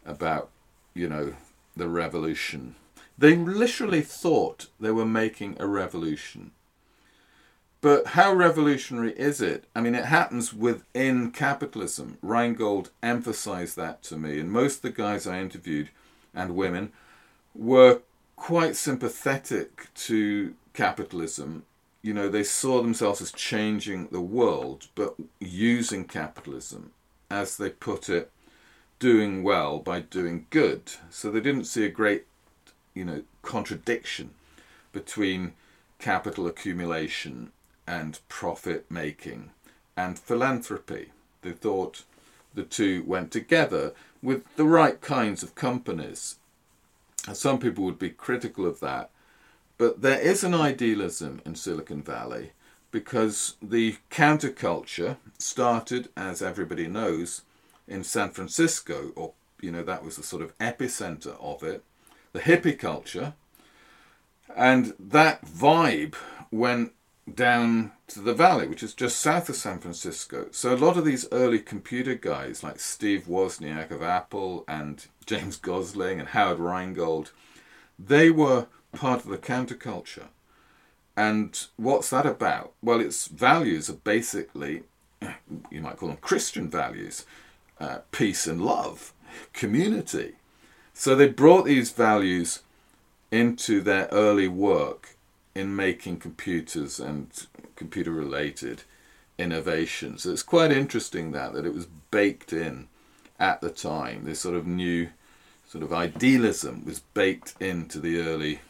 about, 0.05 0.51
you 0.93 1.09
know, 1.09 1.37
the 1.75 1.89
revolution. 1.89 2.75
They 3.17 3.35
literally 3.35 4.03
thought 4.03 4.67
they 4.79 4.91
were 4.91 5.07
making 5.07 5.57
a 5.59 5.67
revolution. 5.67 6.51
But 7.81 8.09
how 8.09 8.33
revolutionary 8.33 9.13
is 9.13 9.41
it? 9.41 9.65
I 9.75 9.81
mean, 9.81 9.95
it 9.95 10.07
happens 10.07 10.53
within 10.53 11.31
capitalism. 11.31 12.19
Rheingold 12.23 12.91
emphasized 13.03 13.77
that 13.77 14.03
to 14.05 14.17
me, 14.17 14.41
and 14.41 14.51
most 14.51 14.77
of 14.77 14.83
the 14.83 14.91
guys 14.91 15.27
I 15.27 15.41
interviewed 15.41 15.91
and 16.35 16.57
women 16.57 16.93
were 17.55 18.01
quite 18.35 18.75
sympathetic 18.75 19.89
to 19.95 20.55
capitalism. 20.75 21.65
You 22.03 22.15
know, 22.15 22.29
they 22.29 22.43
saw 22.45 22.83
themselves 22.83 23.21
as 23.21 23.31
changing 23.33 24.09
the 24.09 24.21
world, 24.21 24.89
but 24.97 25.15
using 25.39 26.05
capitalism, 26.05 26.91
as 27.31 27.57
they 27.57 27.71
put 27.71 28.09
it, 28.09 28.31
doing 28.99 29.45
well 29.45 29.79
by 29.79 30.01
doing 30.01 30.47
good. 30.51 30.83
So 31.11 31.31
they 31.31 31.41
didn't 31.41 31.65
see 31.65 31.85
a 31.85 31.91
great, 31.91 32.27
you 32.95 33.05
know, 33.05 33.23
contradiction 33.43 34.31
between 34.93 35.53
capital 36.01 36.47
accumulation 36.47 37.53
and 37.89 38.21
profit 38.29 38.85
making 38.91 39.51
and 39.97 40.19
philanthropy. 40.19 41.09
They 41.41 41.53
thought 41.53 42.03
the 42.55 42.63
two 42.63 43.03
went 43.07 43.33
together 43.33 43.95
with 44.23 44.45
the 44.57 44.67
right 44.67 45.01
kinds 45.01 45.43
of 45.43 45.55
companies. 45.55 46.37
Some 47.33 47.59
people 47.59 47.85
would 47.85 47.99
be 47.99 48.11
critical 48.11 48.67
of 48.67 48.81
that, 48.81 49.11
but 49.79 50.03
there 50.03 50.21
is 50.21 50.45
an 50.45 50.55
idealism 50.55 51.41
in 51.47 51.55
Silicon 51.55 52.03
Valley 52.03 52.53
because 52.91 53.55
the 53.63 53.97
counterculture 54.11 55.17
started, 55.39 56.11
as 56.15 56.43
everybody 56.43 56.89
knows, 56.89 57.43
in 57.87 58.05
San 58.05 58.31
Francisco, 58.31 59.13
or 59.17 59.33
you 59.61 59.71
know, 59.71 59.83
that 59.83 60.05
was 60.05 60.17
the 60.17 60.23
sort 60.23 60.43
of 60.43 60.57
epicenter 60.59 61.37
of 61.41 61.63
it, 61.63 61.83
the 62.33 62.41
hippie 62.41 62.79
culture, 62.79 63.33
and 64.55 64.93
that 64.99 65.45
vibe 65.45 66.15
went 66.51 66.93
down 67.35 67.93
to 68.09 68.21
the 68.21 68.35
valley, 68.35 68.67
which 68.67 68.83
is 68.83 68.95
just 68.95 69.19
south 69.19 69.49
of 69.49 69.57
San 69.57 69.79
Francisco. 69.79 70.47
So 70.51 70.75
a 70.75 70.77
lot 70.77 70.97
of 70.97 71.05
these 71.05 71.29
early 71.33 71.59
computer 71.59 72.15
guys, 72.15 72.63
like 72.63 72.81
Steve 72.81 73.25
Wozniak 73.29 73.91
of 73.91 74.03
Apple 74.03 74.65
and 74.67 75.07
James 75.27 75.57
Gosling 75.57 76.19
and 76.19 76.29
Howard 76.31 76.59
Rheingold, 76.59 77.33
they 77.99 78.31
were 78.31 78.67
part 78.93 79.25
of 79.25 79.31
the 79.31 79.39
counterculture. 79.39 80.29
And 81.17 81.67
what's 81.77 82.11
that 82.11 82.27
about? 82.27 82.73
Well, 82.83 83.01
its 83.01 83.27
values 83.27 83.91
are 83.91 83.95
basically, 83.95 84.85
you 85.71 85.81
might 85.81 85.97
call 85.97 86.09
them 86.09 86.19
Christian 86.19 86.71
values 86.71 87.27
uh, 87.81 87.99
peace 88.13 88.47
and 88.47 88.61
love, 88.63 89.13
community. 89.53 90.35
So 90.95 91.15
they 91.15 91.29
brought 91.29 91.65
these 91.65 91.91
values 91.91 92.63
into 93.31 93.81
their 93.81 94.09
early 94.11 94.49
work 94.49 95.17
in 95.59 95.75
making 95.75 96.19
computers 96.19 97.01
and 97.01 97.47
computer 97.75 98.13
related 98.13 98.85
innovations. 99.37 100.23
So 100.23 100.31
it's 100.31 100.43
quite 100.43 100.71
interesting 100.71 101.33
that 101.33 101.53
that 101.53 101.67
it 101.67 101.75
was 101.75 101.87
baked 102.11 102.53
in 102.53 102.87
at 103.41 103.61
the 103.61 103.71
time. 103.71 104.25
This 104.25 104.41
sort 104.41 104.55
of 104.55 104.67
new 104.67 105.09
sort 105.69 105.83
of 105.83 105.93
idealism 105.93 106.85
was 106.85 107.01
baked 107.01 107.55
into 107.61 107.99
the 107.99 108.21
early 108.21 108.61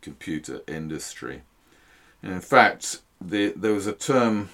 computer 0.00 0.62
industry. 0.66 1.42
And 2.22 2.32
in 2.32 2.40
fact, 2.40 3.00
the, 3.20 3.52
there 3.54 3.74
was 3.74 3.86
a 3.86 3.92
term, 3.92 4.48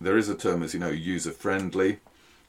there 0.00 0.18
is 0.18 0.28
a 0.28 0.34
term, 0.34 0.62
as 0.62 0.74
you 0.74 0.80
know, 0.80 0.90
user 0.90 1.30
friendly. 1.30 2.00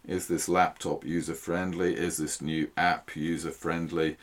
Is 0.07 0.27
this 0.27 0.49
laptop 0.49 1.05
user 1.05 1.35
friendly? 1.35 1.95
Is 1.95 2.17
this 2.17 2.41
new 2.41 2.69
app 2.75 3.15
user 3.15 3.51
friendly? 3.51 4.17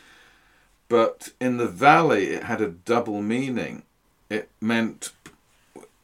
But 0.88 1.30
in 1.40 1.58
the 1.58 1.68
valley, 1.68 2.26
it 2.26 2.44
had 2.44 2.60
a 2.60 2.68
double 2.68 3.22
meaning. 3.22 3.84
It 4.30 4.50
meant, 4.60 5.12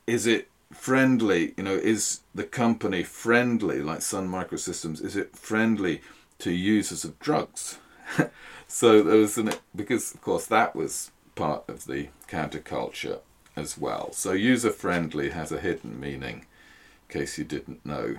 is 0.06 0.26
it 0.26 0.48
friendly? 0.72 1.54
You 1.56 1.64
know, 1.64 1.74
is 1.74 2.20
the 2.34 2.44
company 2.44 3.02
friendly, 3.02 3.82
like 3.82 4.02
Sun 4.02 4.28
Microsystems? 4.28 5.02
Is 5.02 5.16
it 5.16 5.36
friendly 5.36 6.00
to 6.38 6.52
users 6.52 7.04
of 7.04 7.18
drugs? 7.18 7.78
so 8.66 9.02
there 9.02 9.16
was 9.16 9.38
an 9.38 9.52
because 9.74 10.14
of 10.14 10.20
course 10.20 10.46
that 10.46 10.74
was 10.74 11.10
part 11.34 11.68
of 11.68 11.86
the 11.86 12.08
counterculture 12.28 13.20
as 13.56 13.78
well. 13.78 14.12
So 14.12 14.32
user 14.32 14.70
friendly 14.70 15.30
has 15.30 15.52
a 15.52 15.60
hidden 15.60 15.98
meaning, 15.98 16.46
in 17.08 17.20
case 17.20 17.38
you 17.38 17.44
didn't 17.44 17.84
know. 17.84 18.16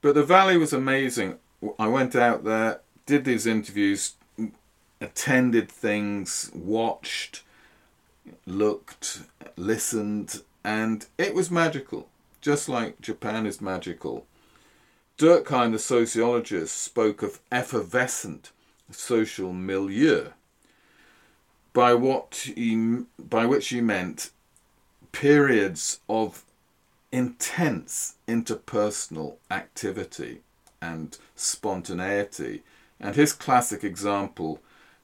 But 0.00 0.14
the 0.14 0.24
valley 0.24 0.58
was 0.58 0.72
amazing. 0.72 1.38
I 1.78 1.86
went 1.86 2.14
out 2.14 2.44
there, 2.44 2.80
did 3.06 3.24
these 3.24 3.46
interviews, 3.46 4.14
attended 5.00 5.70
things, 5.70 6.50
watched, 6.54 7.42
looked, 8.46 9.22
listened, 9.56 10.42
and 10.64 11.06
it 11.18 11.34
was 11.34 11.50
magical, 11.50 12.08
just 12.40 12.68
like 12.68 13.00
Japan 13.00 13.46
is 13.46 13.60
magical. 13.60 14.26
Durkheim, 15.18 15.72
the 15.72 15.78
sociologist, 15.78 16.76
spoke 16.76 17.22
of 17.22 17.40
effervescent 17.52 18.50
social 18.90 19.52
milieu. 19.52 20.30
by 21.74 21.92
what 21.92 22.52
he, 22.56 23.04
by 23.18 23.44
which 23.44 23.68
he 23.68 23.80
meant 23.82 24.30
periods 25.12 26.00
of 26.08 26.44
intense 27.12 28.14
interpersonal 28.26 29.36
activity 29.50 30.40
and 30.80 31.18
spontaneity. 31.36 32.62
And 32.98 33.14
his 33.16 33.32
classic 33.32 33.84
example 33.84 34.60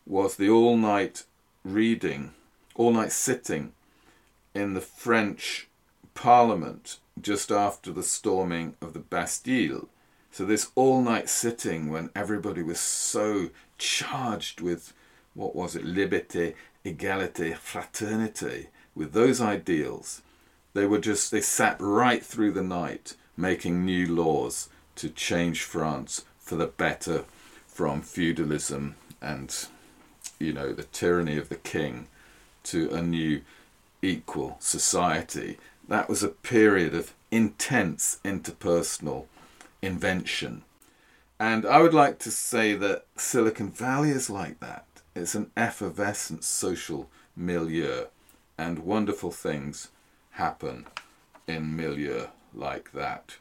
was 0.07 0.37
the 0.37 0.49
all 0.49 0.77
night 0.77 1.25
reading, 1.65 2.33
all 2.81 2.93
night 2.93 3.13
sitting 3.13 3.73
in 4.55 4.73
the 4.73 4.81
French 4.81 5.69
Parliament 6.15 6.97
just 7.21 7.53
after 7.53 7.93
the 7.93 8.03
storming 8.03 8.75
of 8.81 8.95
the 8.95 9.01
Bastille. 9.01 9.91
So, 10.33 10.47
this 10.47 10.71
all 10.75 11.03
night 11.03 11.29
sitting 11.29 11.91
when 11.91 12.09
everybody 12.17 12.63
was 12.63 12.81
so 12.81 13.51
charged 13.77 14.63
with 14.63 14.95
what 15.35 15.55
was 15.55 15.77
it, 15.77 15.85
liberté, 15.85 16.55
égalité, 16.83 17.55
fraternité, 17.55 18.69
with 18.95 19.13
those 19.13 19.43
ideals, 19.43 20.23
they 20.73 20.87
were 20.87 21.01
just, 21.01 21.31
they 21.31 21.43
sat 21.43 21.77
right 21.81 22.25
through 22.25 22.53
the 22.53 22.63
night 22.63 23.15
making 23.37 23.85
new 23.85 24.07
laws 24.07 24.71
to 24.97 25.11
change 25.11 25.65
France 25.65 26.25
for 26.39 26.57
the 26.57 26.67
better 26.67 27.25
from 27.67 28.01
feudalism 28.01 28.95
and, 29.21 29.67
you 30.39 30.55
know, 30.55 30.73
the 30.73 30.85
tyranny 30.85 31.37
of 31.37 31.51
the 31.51 31.57
king 31.57 32.07
to 32.71 32.91
a 32.91 33.03
new 33.03 33.43
equal 34.03 34.57
society. 34.61 35.59
That 35.89 36.09
was 36.09 36.23
a 36.23 36.29
period 36.29 36.95
of 36.95 37.15
intense 37.31 38.19
interpersonal 38.25 39.27
invention. 39.83 40.63
And 41.39 41.65
I 41.65 41.81
would 41.81 41.95
like 41.95 42.19
to 42.21 42.31
say 42.31 42.75
that 42.75 43.07
Silicon 43.17 43.71
Valley 43.71 44.11
is 44.11 44.29
like 44.29 44.61
that. 44.61 44.85
It's 45.17 45.35
an 45.35 45.51
effervescent 45.57 46.45
social 46.45 47.09
milieu, 47.35 48.07
and 48.57 48.81
wonderful 48.81 49.31
things 49.31 49.89
happen 50.33 50.87
in 51.47 51.77
milieu 51.77 52.27
like 52.55 52.93
that. 52.93 53.37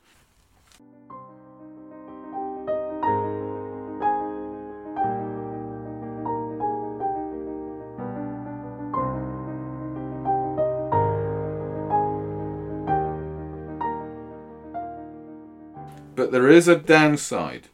But 16.19 16.34
there 16.34 16.49
is 16.49 16.67
a 16.67 16.75
downside, 16.75 17.69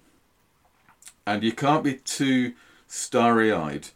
and 1.26 1.42
you 1.42 1.52
can't 1.52 1.84
be 1.84 1.96
too 1.96 2.54
starry 2.86 3.52
eyed 3.52 3.88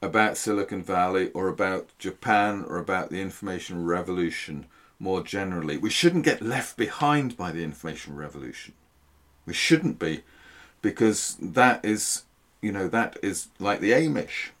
about 0.00 0.38
Silicon 0.38 0.82
Valley 0.82 1.30
or 1.32 1.48
about 1.48 1.90
Japan 1.98 2.64
or 2.66 2.78
about 2.78 3.10
the 3.10 3.20
information 3.20 3.84
revolution 3.84 4.64
more 4.98 5.22
generally. 5.22 5.76
We 5.76 5.90
shouldn't 5.90 6.24
get 6.24 6.40
left 6.40 6.78
behind 6.78 7.36
by 7.36 7.52
the 7.52 7.62
information 7.62 8.16
revolution. 8.16 8.72
We 9.44 9.52
shouldn't 9.52 9.98
be, 9.98 10.22
because 10.80 11.36
that 11.38 11.84
is, 11.84 12.22
you 12.62 12.72
know, 12.72 12.88
that 12.88 13.18
is 13.22 13.48
like 13.58 13.80
the 13.80 13.92
Amish. 13.92 14.52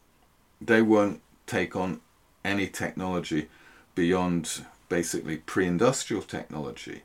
They 0.60 0.82
won't 0.82 1.22
take 1.46 1.74
on 1.74 2.02
any 2.44 2.66
technology 2.66 3.48
beyond 3.94 4.66
basically 4.90 5.38
pre-industrial 5.38 6.24
technology. 6.24 7.04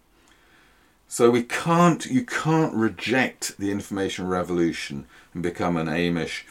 So 1.14 1.30
we 1.30 1.44
can't, 1.44 2.04
you 2.08 2.26
can't 2.26 2.74
reject 2.74 3.60
the 3.60 3.70
information 3.70 4.28
revolution 4.28 5.06
and 5.36 5.44
become 5.44 5.78
an 5.78 5.86
Amish 5.86 6.42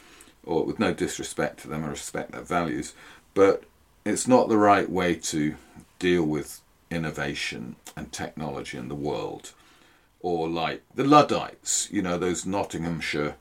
or 0.45 0.63
with 0.63 0.79
no 0.79 0.93
disrespect 0.93 1.59
to 1.59 1.67
them, 1.67 1.83
I 1.83 1.89
respect 1.89 2.31
their 2.31 2.43
values, 2.43 2.93
but 3.33 3.65
it's 4.05 4.25
not 4.25 4.47
the 4.47 4.57
right 4.57 4.89
way 4.89 5.15
to 5.15 5.55
deal 5.99 6.23
with 6.23 6.61
innovation 6.89 7.75
and 7.97 8.13
technology 8.13 8.77
in 8.77 8.87
the 8.87 8.95
world. 8.95 9.51
Or 10.21 10.47
like 10.47 10.81
the 10.95 11.03
Luddites, 11.03 11.89
you 11.91 12.01
know, 12.01 12.17
those 12.17 12.45
Nottinghamshire 12.45 13.35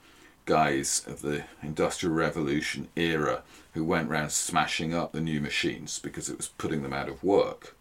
guys 0.44 1.04
of 1.06 1.22
the 1.22 1.44
Industrial 1.62 2.12
Revolution 2.12 2.88
era 2.96 3.44
who 3.74 3.85
went 3.85 4.11
round 4.11 4.32
smashing 4.32 4.92
up 4.92 5.12
the 5.12 5.20
new 5.20 5.40
machines 5.40 6.00
because 6.00 6.28
it 6.28 6.37
was 6.37 6.48
putting 6.48 6.82
them 6.82 6.92
out 6.92 7.08
of 7.08 7.22
work. 7.22 7.76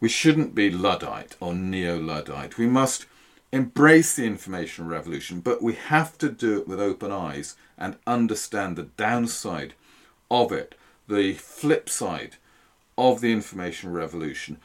We 0.00 0.08
shouldn't 0.08 0.54
be 0.54 0.70
Luddite 0.70 1.36
or 1.40 1.54
neo 1.54 1.98
Luddite. 1.98 2.56
We 2.56 2.66
must 2.66 3.06
embrace 3.52 4.14
the 4.14 4.24
information 4.24 4.88
revolution, 4.88 5.40
but 5.40 5.62
we 5.62 5.74
have 5.74 6.16
to 6.18 6.30
do 6.30 6.58
it 6.60 6.68
with 6.68 6.80
open 6.80 7.12
eyes 7.12 7.56
and 7.76 7.96
understand 8.06 8.76
the 8.76 8.84
downside 8.84 9.74
of 10.30 10.52
it, 10.52 10.74
the 11.08 11.34
flip 11.34 11.88
side 11.88 12.36
of 12.96 13.20
the 13.20 13.32
information 13.32 13.92
revolution, 13.92 14.58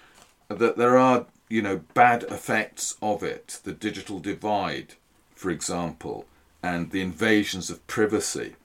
that 0.47 0.77
there 0.77 0.97
are, 0.97 1.25
you 1.49 1.61
know, 1.61 1.81
bad 1.93 2.23
effects 2.23 2.95
of 3.01 3.23
it, 3.23 3.59
the 3.63 3.73
digital 3.73 4.19
divide, 4.19 4.93
for 5.33 5.49
example, 5.49 6.25
and 6.61 6.91
the 6.91 7.01
invasions 7.01 7.69
of 7.69 7.85
privacy, 7.87 8.55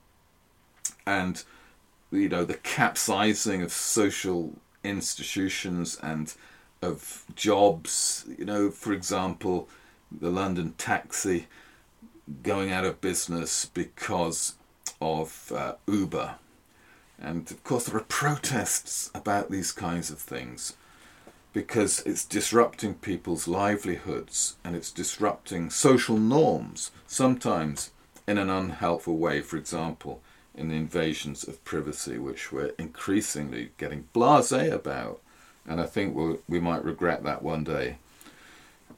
and, 1.05 1.43
you 2.11 2.29
know, 2.29 2.45
the 2.45 2.53
capsizing 2.53 3.61
of 3.61 3.71
social 3.71 4.53
institutions 4.83 5.97
and 6.01 6.33
of 6.81 7.25
jobs, 7.35 8.25
you 8.37 8.45
know, 8.45 8.71
for 8.71 8.93
example, 8.93 9.69
the 10.11 10.29
London 10.29 10.73
taxi 10.77 11.47
going 12.43 12.71
out 12.71 12.85
of 12.85 13.01
business 13.01 13.65
because 13.65 14.55
of 14.99 15.51
uh, 15.55 15.75
Uber. 15.87 16.35
And 17.19 17.49
of 17.51 17.63
course, 17.63 17.85
there 17.85 17.97
are 17.97 18.05
protests 18.05 19.11
about 19.13 19.51
these 19.51 19.71
kinds 19.71 20.09
of 20.09 20.17
things 20.17 20.75
because 21.53 21.99
it's 22.05 22.25
disrupting 22.25 22.95
people's 22.95 23.47
livelihoods 23.47 24.55
and 24.63 24.75
it's 24.75 24.91
disrupting 24.91 25.69
social 25.69 26.17
norms, 26.17 26.91
sometimes 27.05 27.91
in 28.27 28.37
an 28.37 28.49
unhelpful 28.49 29.17
way. 29.17 29.41
For 29.41 29.57
example, 29.57 30.21
in 30.55 30.69
the 30.69 30.75
invasions 30.75 31.47
of 31.47 31.63
privacy, 31.63 32.17
which 32.17 32.51
we're 32.51 32.73
increasingly 32.77 33.71
getting 33.77 34.07
blase 34.13 34.51
about. 34.51 35.21
And 35.67 35.79
I 35.79 35.85
think 35.85 36.15
we'll, 36.15 36.39
we 36.47 36.59
might 36.59 36.83
regret 36.83 37.23
that 37.23 37.43
one 37.43 37.63
day 37.63 37.97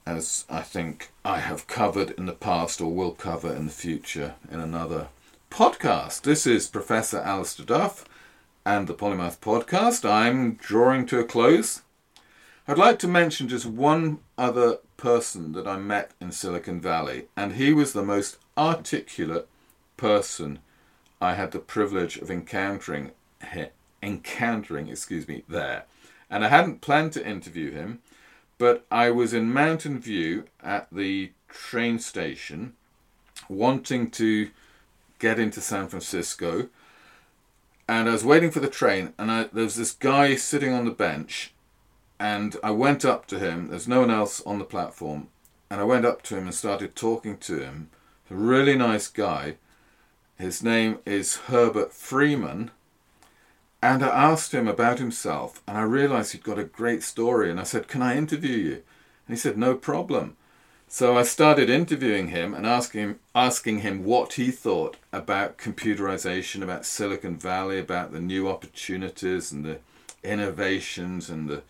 as 0.05 0.45
I 0.49 0.61
think 0.61 1.11
I 1.23 1.39
have 1.39 1.67
covered 1.67 2.11
in 2.11 2.25
the 2.25 2.33
past 2.33 2.81
or 2.81 2.91
will 2.91 3.11
cover 3.11 3.53
in 3.53 3.65
the 3.65 3.71
future 3.71 4.35
in 4.51 4.59
another 4.59 5.07
podcast. 5.49 6.23
This 6.23 6.45
is 6.45 6.67
Professor 6.67 7.19
Alistair 7.19 7.65
Duff 7.65 8.05
and 8.65 8.87
the 8.87 8.93
Polymath 8.93 9.39
Podcast. 9.39 10.09
I'm 10.09 10.55
drawing 10.55 11.05
to 11.07 11.19
a 11.19 11.23
close. 11.23 11.81
I'd 12.67 12.77
like 12.77 12.99
to 12.99 13.07
mention 13.07 13.47
just 13.47 13.65
one 13.65 14.19
other 14.37 14.79
person 14.97 15.53
that 15.53 15.67
I 15.67 15.77
met 15.77 16.11
in 16.21 16.31
Silicon 16.31 16.79
Valley, 16.79 17.25
and 17.35 17.53
he 17.53 17.73
was 17.73 17.93
the 17.93 18.03
most 18.03 18.37
articulate 18.57 19.47
person 19.97 20.59
I 21.21 21.35
had 21.35 21.51
the 21.51 21.59
privilege 21.59 22.17
of 22.17 22.31
encountering 22.31 23.11
encountering, 24.01 24.89
excuse 24.89 25.27
me, 25.27 25.43
there. 25.47 25.85
And 26.33 26.43
I 26.43 26.49
hadn't 26.49 26.81
planned 26.81 27.13
to 27.13 27.25
interview 27.25 27.71
him 27.71 28.01
but 28.63 28.85
I 28.91 29.11
was 29.11 29.33
in 29.33 29.51
Mountain 29.51 29.99
View 29.99 30.45
at 30.63 30.87
the 30.89 31.31
train 31.49 31.99
station 31.99 32.73
wanting 33.49 34.09
to 34.11 34.51
get 35.19 35.37
into 35.37 35.59
San 35.59 35.89
Francisco. 35.89 36.69
And 37.87 38.07
I 38.07 38.13
was 38.13 38.23
waiting 38.23 38.51
for 38.51 38.61
the 38.61 38.69
train 38.69 39.13
and 39.17 39.29
I, 39.29 39.43
there 39.51 39.65
was 39.65 39.75
this 39.75 39.91
guy 39.91 40.35
sitting 40.35 40.71
on 40.71 40.85
the 40.85 40.91
bench 40.91 41.53
and 42.19 42.55
I 42.63 42.71
went 42.71 43.03
up 43.03 43.25
to 43.27 43.39
him. 43.39 43.67
There's 43.67 43.87
no 43.87 43.99
one 43.99 44.11
else 44.11 44.41
on 44.45 44.59
the 44.59 44.63
platform. 44.65 45.27
And 45.69 45.81
I 45.81 45.83
went 45.83 46.05
up 46.05 46.21
to 46.23 46.37
him 46.37 46.45
and 46.45 46.55
started 46.55 46.95
talking 46.95 47.37
to 47.39 47.59
him. 47.59 47.89
A 48.31 48.35
really 48.35 48.77
nice 48.77 49.07
guy. 49.07 49.57
His 50.37 50.63
name 50.63 50.99
is 51.05 51.35
Herbert 51.47 51.91
Freeman 51.91 52.71
and 53.83 54.01
I 54.01 54.07
asked 54.07 54.53
him 54.53 54.69
about 54.69 54.99
himself, 54.99 55.61
and 55.67 55.77
I 55.77 55.81
realized 55.81 56.31
he'd 56.31 56.41
got 56.41 56.57
a 56.57 56.63
great 56.63 57.03
story. 57.03 57.51
And 57.51 57.59
I 57.59 57.63
said, 57.63 57.89
Can 57.89 58.01
I 58.01 58.15
interview 58.15 58.55
you? 58.55 58.73
And 59.27 59.35
he 59.35 59.35
said, 59.35 59.57
No 59.57 59.75
problem. 59.75 60.37
So 60.87 61.17
I 61.17 61.23
started 61.23 61.69
interviewing 61.69 62.29
him 62.29 62.53
and 62.53 62.65
asking 62.65 63.01
him, 63.01 63.19
asking 63.35 63.79
him 63.79 64.05
what 64.05 64.33
he 64.33 64.51
thought 64.51 64.95
about 65.11 65.57
computerization, 65.57 66.63
about 66.63 66.85
Silicon 66.85 67.35
Valley, 67.35 67.77
about 67.77 68.13
the 68.13 68.21
new 68.21 68.47
opportunities 68.47 69.51
and 69.51 69.65
the 69.65 69.79
innovations 70.23 71.29
and 71.29 71.49
the 71.49 71.63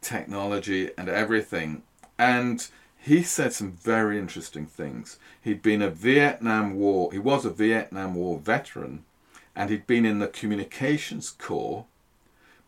technology 0.00 0.90
and 0.96 1.08
everything. 1.08 1.82
And 2.20 2.64
he 2.96 3.24
said 3.24 3.52
some 3.52 3.72
very 3.72 4.16
interesting 4.16 4.66
things. 4.66 5.18
He'd 5.40 5.60
been 5.60 5.82
a 5.82 5.90
Vietnam 5.90 6.76
War, 6.76 7.10
he 7.10 7.18
was 7.18 7.44
a 7.44 7.50
Vietnam 7.50 8.14
War 8.14 8.38
veteran 8.38 9.04
and 9.54 9.70
he'd 9.70 9.86
been 9.86 10.06
in 10.06 10.18
the 10.18 10.28
communications 10.28 11.30
corps, 11.30 11.86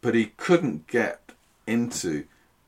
but 0.00 0.14
he 0.14 0.32
couldn't 0.36 0.86
get 0.86 1.32
into 1.66 2.24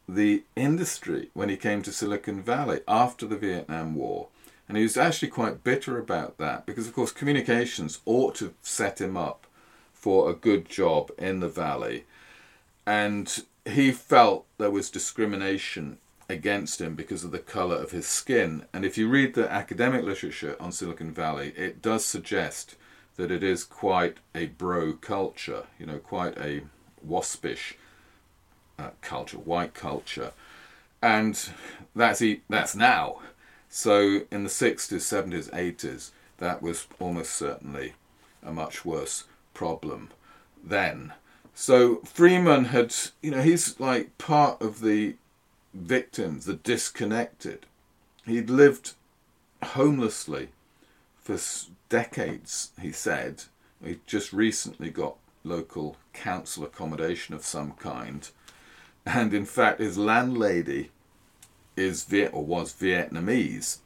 the 0.08 0.44
industry 0.54 1.30
when 1.34 1.48
he 1.48 1.56
came 1.56 1.82
to 1.82 1.92
Silicon 1.92 2.42
Valley 2.42 2.80
after 2.86 3.26
the 3.26 3.36
Vietnam 3.36 3.94
War. 3.94 4.28
And 4.68 4.76
he 4.76 4.82
was 4.82 4.96
actually 4.96 5.28
quite 5.28 5.64
bitter 5.64 5.98
about 5.98 6.38
that 6.38 6.66
because, 6.66 6.86
of 6.86 6.94
course, 6.94 7.12
communications 7.12 8.00
ought 8.04 8.34
to 8.36 8.54
set 8.62 9.00
him 9.00 9.16
up 9.16 9.46
for 9.92 10.30
a 10.30 10.34
good 10.34 10.68
job 10.68 11.10
in 11.18 11.40
the 11.40 11.48
valley, 11.48 12.04
and 12.86 13.42
he 13.64 13.90
felt 13.90 14.46
there 14.56 14.70
was 14.70 14.88
discrimination 14.88 15.98
against 16.28 16.80
him 16.80 16.94
because 16.94 17.24
of 17.24 17.32
the 17.32 17.38
colour 17.38 17.76
of 17.76 17.90
his 17.90 18.06
skin. 18.06 18.64
And 18.72 18.84
if 18.84 18.96
you 18.96 19.08
read 19.08 19.34
the 19.34 19.50
academic 19.50 20.04
literature 20.04 20.56
on 20.60 20.70
Silicon 20.72 21.12
Valley, 21.12 21.52
it 21.56 21.82
does 21.82 22.04
suggest 22.04 22.76
that 23.16 23.30
it 23.30 23.42
is 23.42 23.64
quite 23.64 24.18
a 24.34 24.46
bro 24.46 24.92
culture, 24.94 25.64
you 25.78 25.86
know, 25.86 25.98
quite 25.98 26.36
a 26.38 26.62
waspish 27.02 27.76
uh, 28.78 28.90
culture, 29.00 29.38
white 29.38 29.74
culture. 29.74 30.32
And 31.02 31.38
that's, 31.94 32.22
that's 32.48 32.74
now. 32.74 33.20
So 33.68 34.22
in 34.30 34.44
the 34.44 34.50
60s, 34.50 34.96
70s, 34.96 35.50
80s, 35.50 36.10
that 36.38 36.62
was 36.62 36.86
almost 37.00 37.32
certainly 37.32 37.94
a 38.42 38.52
much 38.52 38.84
worse 38.84 39.24
problem 39.54 40.10
then. 40.62 41.12
So 41.54 41.96
Freeman 42.04 42.66
had, 42.66 42.94
you 43.22 43.30
know, 43.30 43.42
he's 43.42 43.80
like 43.80 44.18
part 44.18 44.60
of 44.60 44.80
the 44.80 45.16
victims, 45.72 46.44
the 46.44 46.54
disconnected. 46.54 47.66
He'd 48.26 48.50
lived 48.50 48.92
homelessly 49.62 50.48
for 51.22 51.38
decades, 51.88 52.70
he 52.80 52.92
said. 52.92 53.44
He 53.84 54.00
just 54.06 54.32
recently 54.32 54.90
got 54.90 55.16
local 55.44 55.96
council 56.12 56.64
accommodation 56.64 57.34
of 57.34 57.44
some 57.44 57.72
kind. 57.72 58.28
And 59.04 59.32
in 59.32 59.44
fact, 59.44 59.80
his 59.80 59.96
landlady 59.96 60.90
is 61.76 62.04
Viet 62.04 62.32
or 62.32 62.44
was 62.44 62.72
Vietnamese 62.72 63.78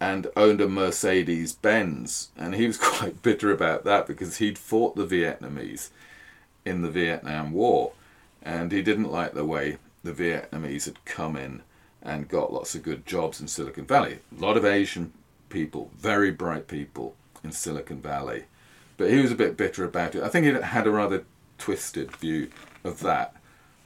and 0.00 0.26
owned 0.36 0.60
a 0.60 0.68
Mercedes 0.68 1.52
Benz. 1.52 2.30
And 2.36 2.54
he 2.54 2.66
was 2.66 2.76
quite 2.78 3.22
bitter 3.22 3.52
about 3.52 3.84
that 3.84 4.06
because 4.06 4.38
he'd 4.38 4.58
fought 4.58 4.96
the 4.96 5.06
Vietnamese 5.06 5.90
in 6.64 6.82
the 6.82 6.90
Vietnam 6.90 7.52
War 7.52 7.92
and 8.42 8.72
he 8.72 8.82
didn't 8.82 9.10
like 9.10 9.34
the 9.34 9.44
way 9.44 9.78
the 10.02 10.12
Vietnamese 10.12 10.86
had 10.86 11.04
come 11.04 11.36
in 11.36 11.62
and 12.02 12.28
got 12.28 12.52
lots 12.52 12.74
of 12.74 12.82
good 12.82 13.06
jobs 13.06 13.40
in 13.40 13.46
Silicon 13.46 13.84
Valley. 13.84 14.18
A 14.36 14.40
lot 14.40 14.56
of 14.56 14.64
Asian 14.64 15.12
people, 15.48 15.90
very 15.96 16.32
bright 16.32 16.66
people 16.66 17.14
in 17.44 17.52
Silicon 17.52 18.00
Valley. 18.00 18.44
But 18.96 19.10
he 19.10 19.20
was 19.20 19.32
a 19.32 19.36
bit 19.36 19.56
bitter 19.56 19.84
about 19.84 20.14
it. 20.14 20.22
I 20.22 20.28
think 20.28 20.46
he 20.46 20.52
had 20.52 20.86
a 20.86 20.90
rather 20.90 21.24
twisted 21.58 22.16
view 22.16 22.50
of 22.84 23.00
that. 23.00 23.36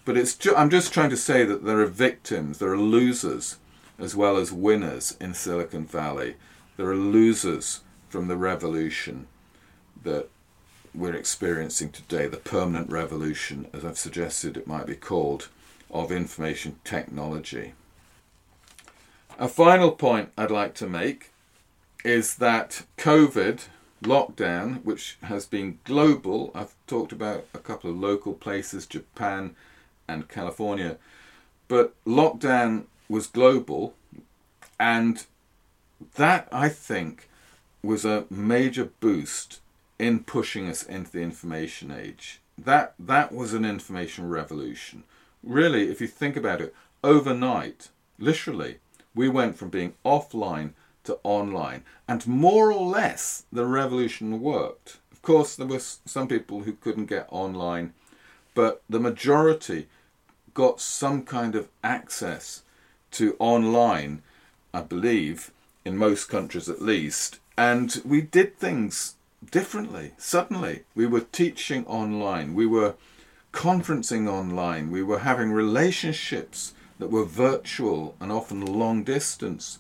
But 0.05 0.17
it's 0.17 0.35
ju- 0.35 0.55
I'm 0.57 0.71
just 0.71 0.93
trying 0.93 1.11
to 1.11 1.17
say 1.17 1.45
that 1.45 1.65
there 1.65 1.81
are 1.81 1.87
victims, 1.87 2.59
there 2.59 2.73
are 2.73 2.79
losers 2.79 3.59
as 3.99 4.15
well 4.15 4.37
as 4.37 4.53
winners 4.53 5.17
in 5.21 5.35
Silicon 5.35 5.87
Valley. 5.87 6.37
There 6.77 6.89
are 6.89 6.97
losers 6.97 7.81
from 8.09 8.29
the 8.29 8.37
revolution 8.37 9.27
that 10.03 10.29
we're 10.95 11.15
experiencing 11.15 11.91
today, 11.91 12.27
the 12.27 12.37
permanent 12.37 12.91
revolution, 12.91 13.69
as 13.73 13.85
I've 13.85 13.99
suggested 13.99 14.57
it 14.57 14.67
might 14.67 14.87
be 14.87 14.97
called 14.97 15.49
of 15.91 16.11
information 16.11 16.79
technology. 16.85 17.75
A 19.39 19.49
final 19.49 19.93
point 19.93 20.31
I'd 20.37 20.51
like 20.51 20.75
to 20.77 20.87
make 20.87 21.31
is 22.07 22.37
that 22.37 22.85
COVID 22.97 23.67
lockdown, 24.03 24.85
which 24.85 25.19
has 25.23 25.47
been 25.47 25.79
global, 25.85 26.51
I've 26.55 26.75
talked 26.87 27.13
about 27.13 27.47
a 27.53 27.59
couple 27.59 27.91
of 27.91 27.97
local 27.97 28.35
places, 28.35 28.87
Japan 28.87 29.57
and 30.07 30.29
California, 30.29 30.99
but 31.69 31.95
lockdown 32.05 32.85
was 33.09 33.27
global, 33.27 33.95
and 34.79 35.27
that 36.15 36.49
I 36.53 36.69
think 36.69 37.29
was 37.83 38.05
a 38.05 38.27
major 38.31 38.85
boost 39.01 39.61
in 39.99 40.23
pushing 40.23 40.69
us 40.69 40.83
into 40.83 41.11
the 41.11 41.23
information 41.23 41.91
age. 41.91 42.41
That 42.57 42.95
that 42.99 43.33
was 43.33 43.53
an 43.53 43.65
information 43.65 44.29
revolution 44.29 45.05
really, 45.47 45.89
if 45.89 46.01
you 46.01 46.07
think 46.07 46.37
about 46.37 46.61
it, 46.61 46.75
overnight, 47.03 47.89
literally, 48.19 48.79
we 49.15 49.29
went 49.29 49.57
from 49.57 49.71
being 49.71 49.95
offline 50.05 50.73
to 51.07 51.19
online. 51.23 51.83
And 52.07 52.27
more 52.27 52.73
or 52.73 52.87
less, 52.87 53.45
the 53.53 53.67
revolution 53.67 54.41
worked. 54.41 54.99
Of 55.13 55.23
course, 55.23 55.57
there 55.57 55.67
were 55.67 55.81
some 55.81 56.29
people 56.29 56.63
who 56.63 56.73
couldn't 56.73 57.07
get 57.07 57.27
online, 57.31 57.95
but 58.55 58.83
the 58.89 59.01
majority 59.01 59.89
got 60.55 60.81
some 60.81 61.23
kind 61.23 61.55
of 61.55 61.69
access 61.83 62.63
to 63.13 63.37
online, 63.39 64.23
I 64.73 64.83
believe, 64.83 65.51
in 65.85 65.97
most 65.97 66.27
countries 66.29 66.69
at 66.69 66.83
least. 66.83 67.39
And 67.57 68.01
we 68.05 68.21
did 68.21 68.59
things 68.59 69.15
differently. 69.51 70.13
Suddenly, 70.19 70.85
we 70.95 71.07
were 71.07 71.21
teaching 71.21 71.87
online. 71.87 72.55
We 72.55 72.67
were 72.67 72.95
conferencing 73.57 74.29
online, 74.29 74.91
we 74.91 75.03
were 75.03 75.21
having 75.21 75.51
relationships 75.51 76.75
that 76.99 77.11
were 77.11 77.25
virtual 77.25 78.15
and 78.21 78.31
often 78.31 78.61
long 78.61 79.03
distance. 79.03 79.79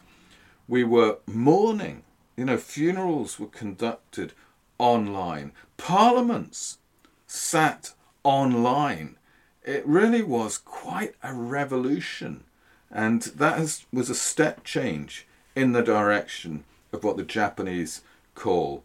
We 0.69 0.85
were 0.85 1.19
mourning, 1.27 2.03
you 2.37 2.45
know, 2.45 2.57
funerals 2.57 3.39
were 3.39 3.47
conducted 3.47 4.33
online, 4.79 5.53
parliaments 5.77 6.79
sat 7.27 7.93
online. 8.25 9.17
It 9.65 9.87
really 9.87 10.23
was 10.23 10.59
quite 10.59 11.15
a 11.23 11.33
revolution, 11.33 12.45
and 12.91 13.23
that 13.23 13.59
has, 13.59 13.85
was 13.93 14.11
a 14.11 14.15
step 14.15 14.65
change 14.65 15.27
in 15.55 15.73
the 15.73 15.83
direction 15.83 16.65
of 16.93 17.05
what 17.05 17.17
the 17.17 17.25
Japanese 17.25 18.03
call 18.35 18.85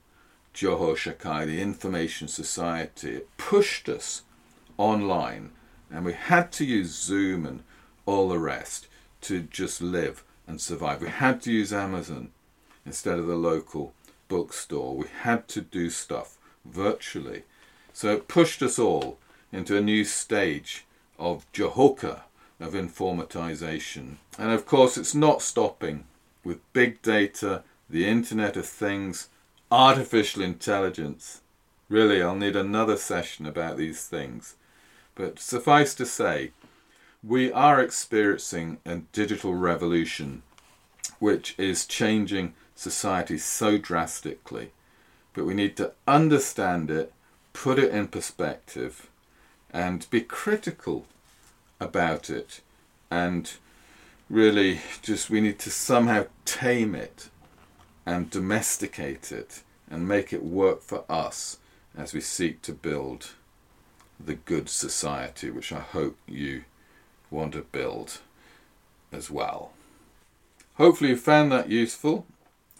Joho 0.53 0.95
Shakai, 0.95 1.45
the 1.45 1.61
information 1.61 2.27
society. 2.27 3.15
It 3.15 3.37
pushed 3.37 3.89
us 3.89 4.23
online, 4.77 5.51
and 5.89 6.05
we 6.05 6.13
had 6.13 6.51
to 6.53 6.65
use 6.65 6.91
Zoom 6.91 7.45
and 7.45 7.63
all 8.05 8.29
the 8.29 8.39
rest 8.39 8.87
to 9.21 9.41
just 9.41 9.81
live 9.81 10.23
and 10.47 10.59
survive. 10.59 11.01
We 11.01 11.09
had 11.09 11.41
to 11.43 11.51
use 11.51 11.73
Amazon 11.73 12.31
instead 12.85 13.19
of 13.19 13.27
the 13.27 13.35
local 13.35 13.93
bookstore. 14.27 14.95
We 14.95 15.07
had 15.21 15.47
to 15.49 15.61
do 15.61 15.89
stuff 15.89 16.37
virtually. 16.65 17.43
So 17.93 18.13
it 18.13 18.27
pushed 18.27 18.61
us 18.61 18.79
all 18.79 19.17
into 19.51 19.77
a 19.77 19.81
new 19.81 20.05
stage 20.05 20.85
of 21.19 21.45
Johoka, 21.51 22.21
of 22.59 22.73
informatization. 22.73 24.17
And 24.37 24.51
of 24.51 24.65
course, 24.65 24.97
it's 24.97 25.15
not 25.15 25.41
stopping 25.41 26.05
with 26.43 26.73
big 26.73 27.01
data, 27.01 27.63
the 27.89 28.07
Internet 28.07 28.57
of 28.57 28.65
Things, 28.65 29.29
artificial 29.69 30.41
intelligence. 30.41 31.41
Really, 31.89 32.21
I'll 32.21 32.35
need 32.35 32.55
another 32.55 32.97
session 32.97 33.45
about 33.45 33.77
these 33.77 34.05
things. 34.05 34.55
But 35.13 35.39
suffice 35.39 35.93
to 35.95 36.05
say, 36.05 36.51
we 37.23 37.51
are 37.51 37.79
experiencing 37.79 38.79
a 38.85 38.97
digital 39.13 39.53
revolution 39.53 40.41
which 41.19 41.53
is 41.57 41.85
changing 41.85 42.53
society 42.73 43.37
so 43.37 43.77
drastically. 43.77 44.71
But 45.33 45.45
we 45.45 45.53
need 45.53 45.77
to 45.77 45.93
understand 46.07 46.89
it, 46.89 47.13
put 47.53 47.77
it 47.77 47.91
in 47.91 48.07
perspective, 48.07 49.07
and 49.71 50.09
be 50.09 50.21
critical 50.21 51.05
about 51.79 52.29
it. 52.29 52.61
And 53.11 53.51
really, 54.29 54.79
just 55.03 55.29
we 55.29 55.41
need 55.41 55.59
to 55.59 55.69
somehow 55.69 56.25
tame 56.43 56.95
it 56.95 57.29
and 58.03 58.31
domesticate 58.31 59.31
it 59.31 59.61
and 59.89 60.07
make 60.07 60.33
it 60.33 60.43
work 60.43 60.81
for 60.81 61.03
us 61.07 61.59
as 61.95 62.13
we 62.13 62.21
seek 62.21 62.63
to 62.63 62.73
build 62.73 63.31
the 64.19 64.35
good 64.35 64.69
society, 64.69 65.51
which 65.51 65.71
I 65.71 65.79
hope 65.79 66.17
you 66.27 66.63
want 67.31 67.53
to 67.53 67.61
build 67.61 68.19
as 69.11 69.31
well. 69.31 69.71
Hopefully, 70.75 71.11
you 71.11 71.17
found 71.17 71.51
that 71.51 71.69
useful. 71.69 72.25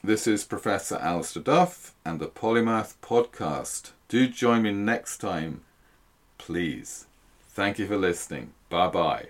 This 0.03 0.27
is 0.27 0.43
Professor 0.43 0.95
Alistair 0.95 1.43
Duff 1.43 1.93
and 2.05 2.19
the 2.19 2.27
Polymath 2.27 2.95
Podcast. 3.01 3.91
Do 4.07 4.27
join 4.27 4.63
me 4.63 4.71
next 4.71 5.17
time, 5.19 5.61
please. 6.37 7.05
Thank 7.49 7.79
you 7.79 7.87
for 7.87 7.97
listening. 7.97 8.53
Bye 8.69 8.87
bye. 8.87 9.27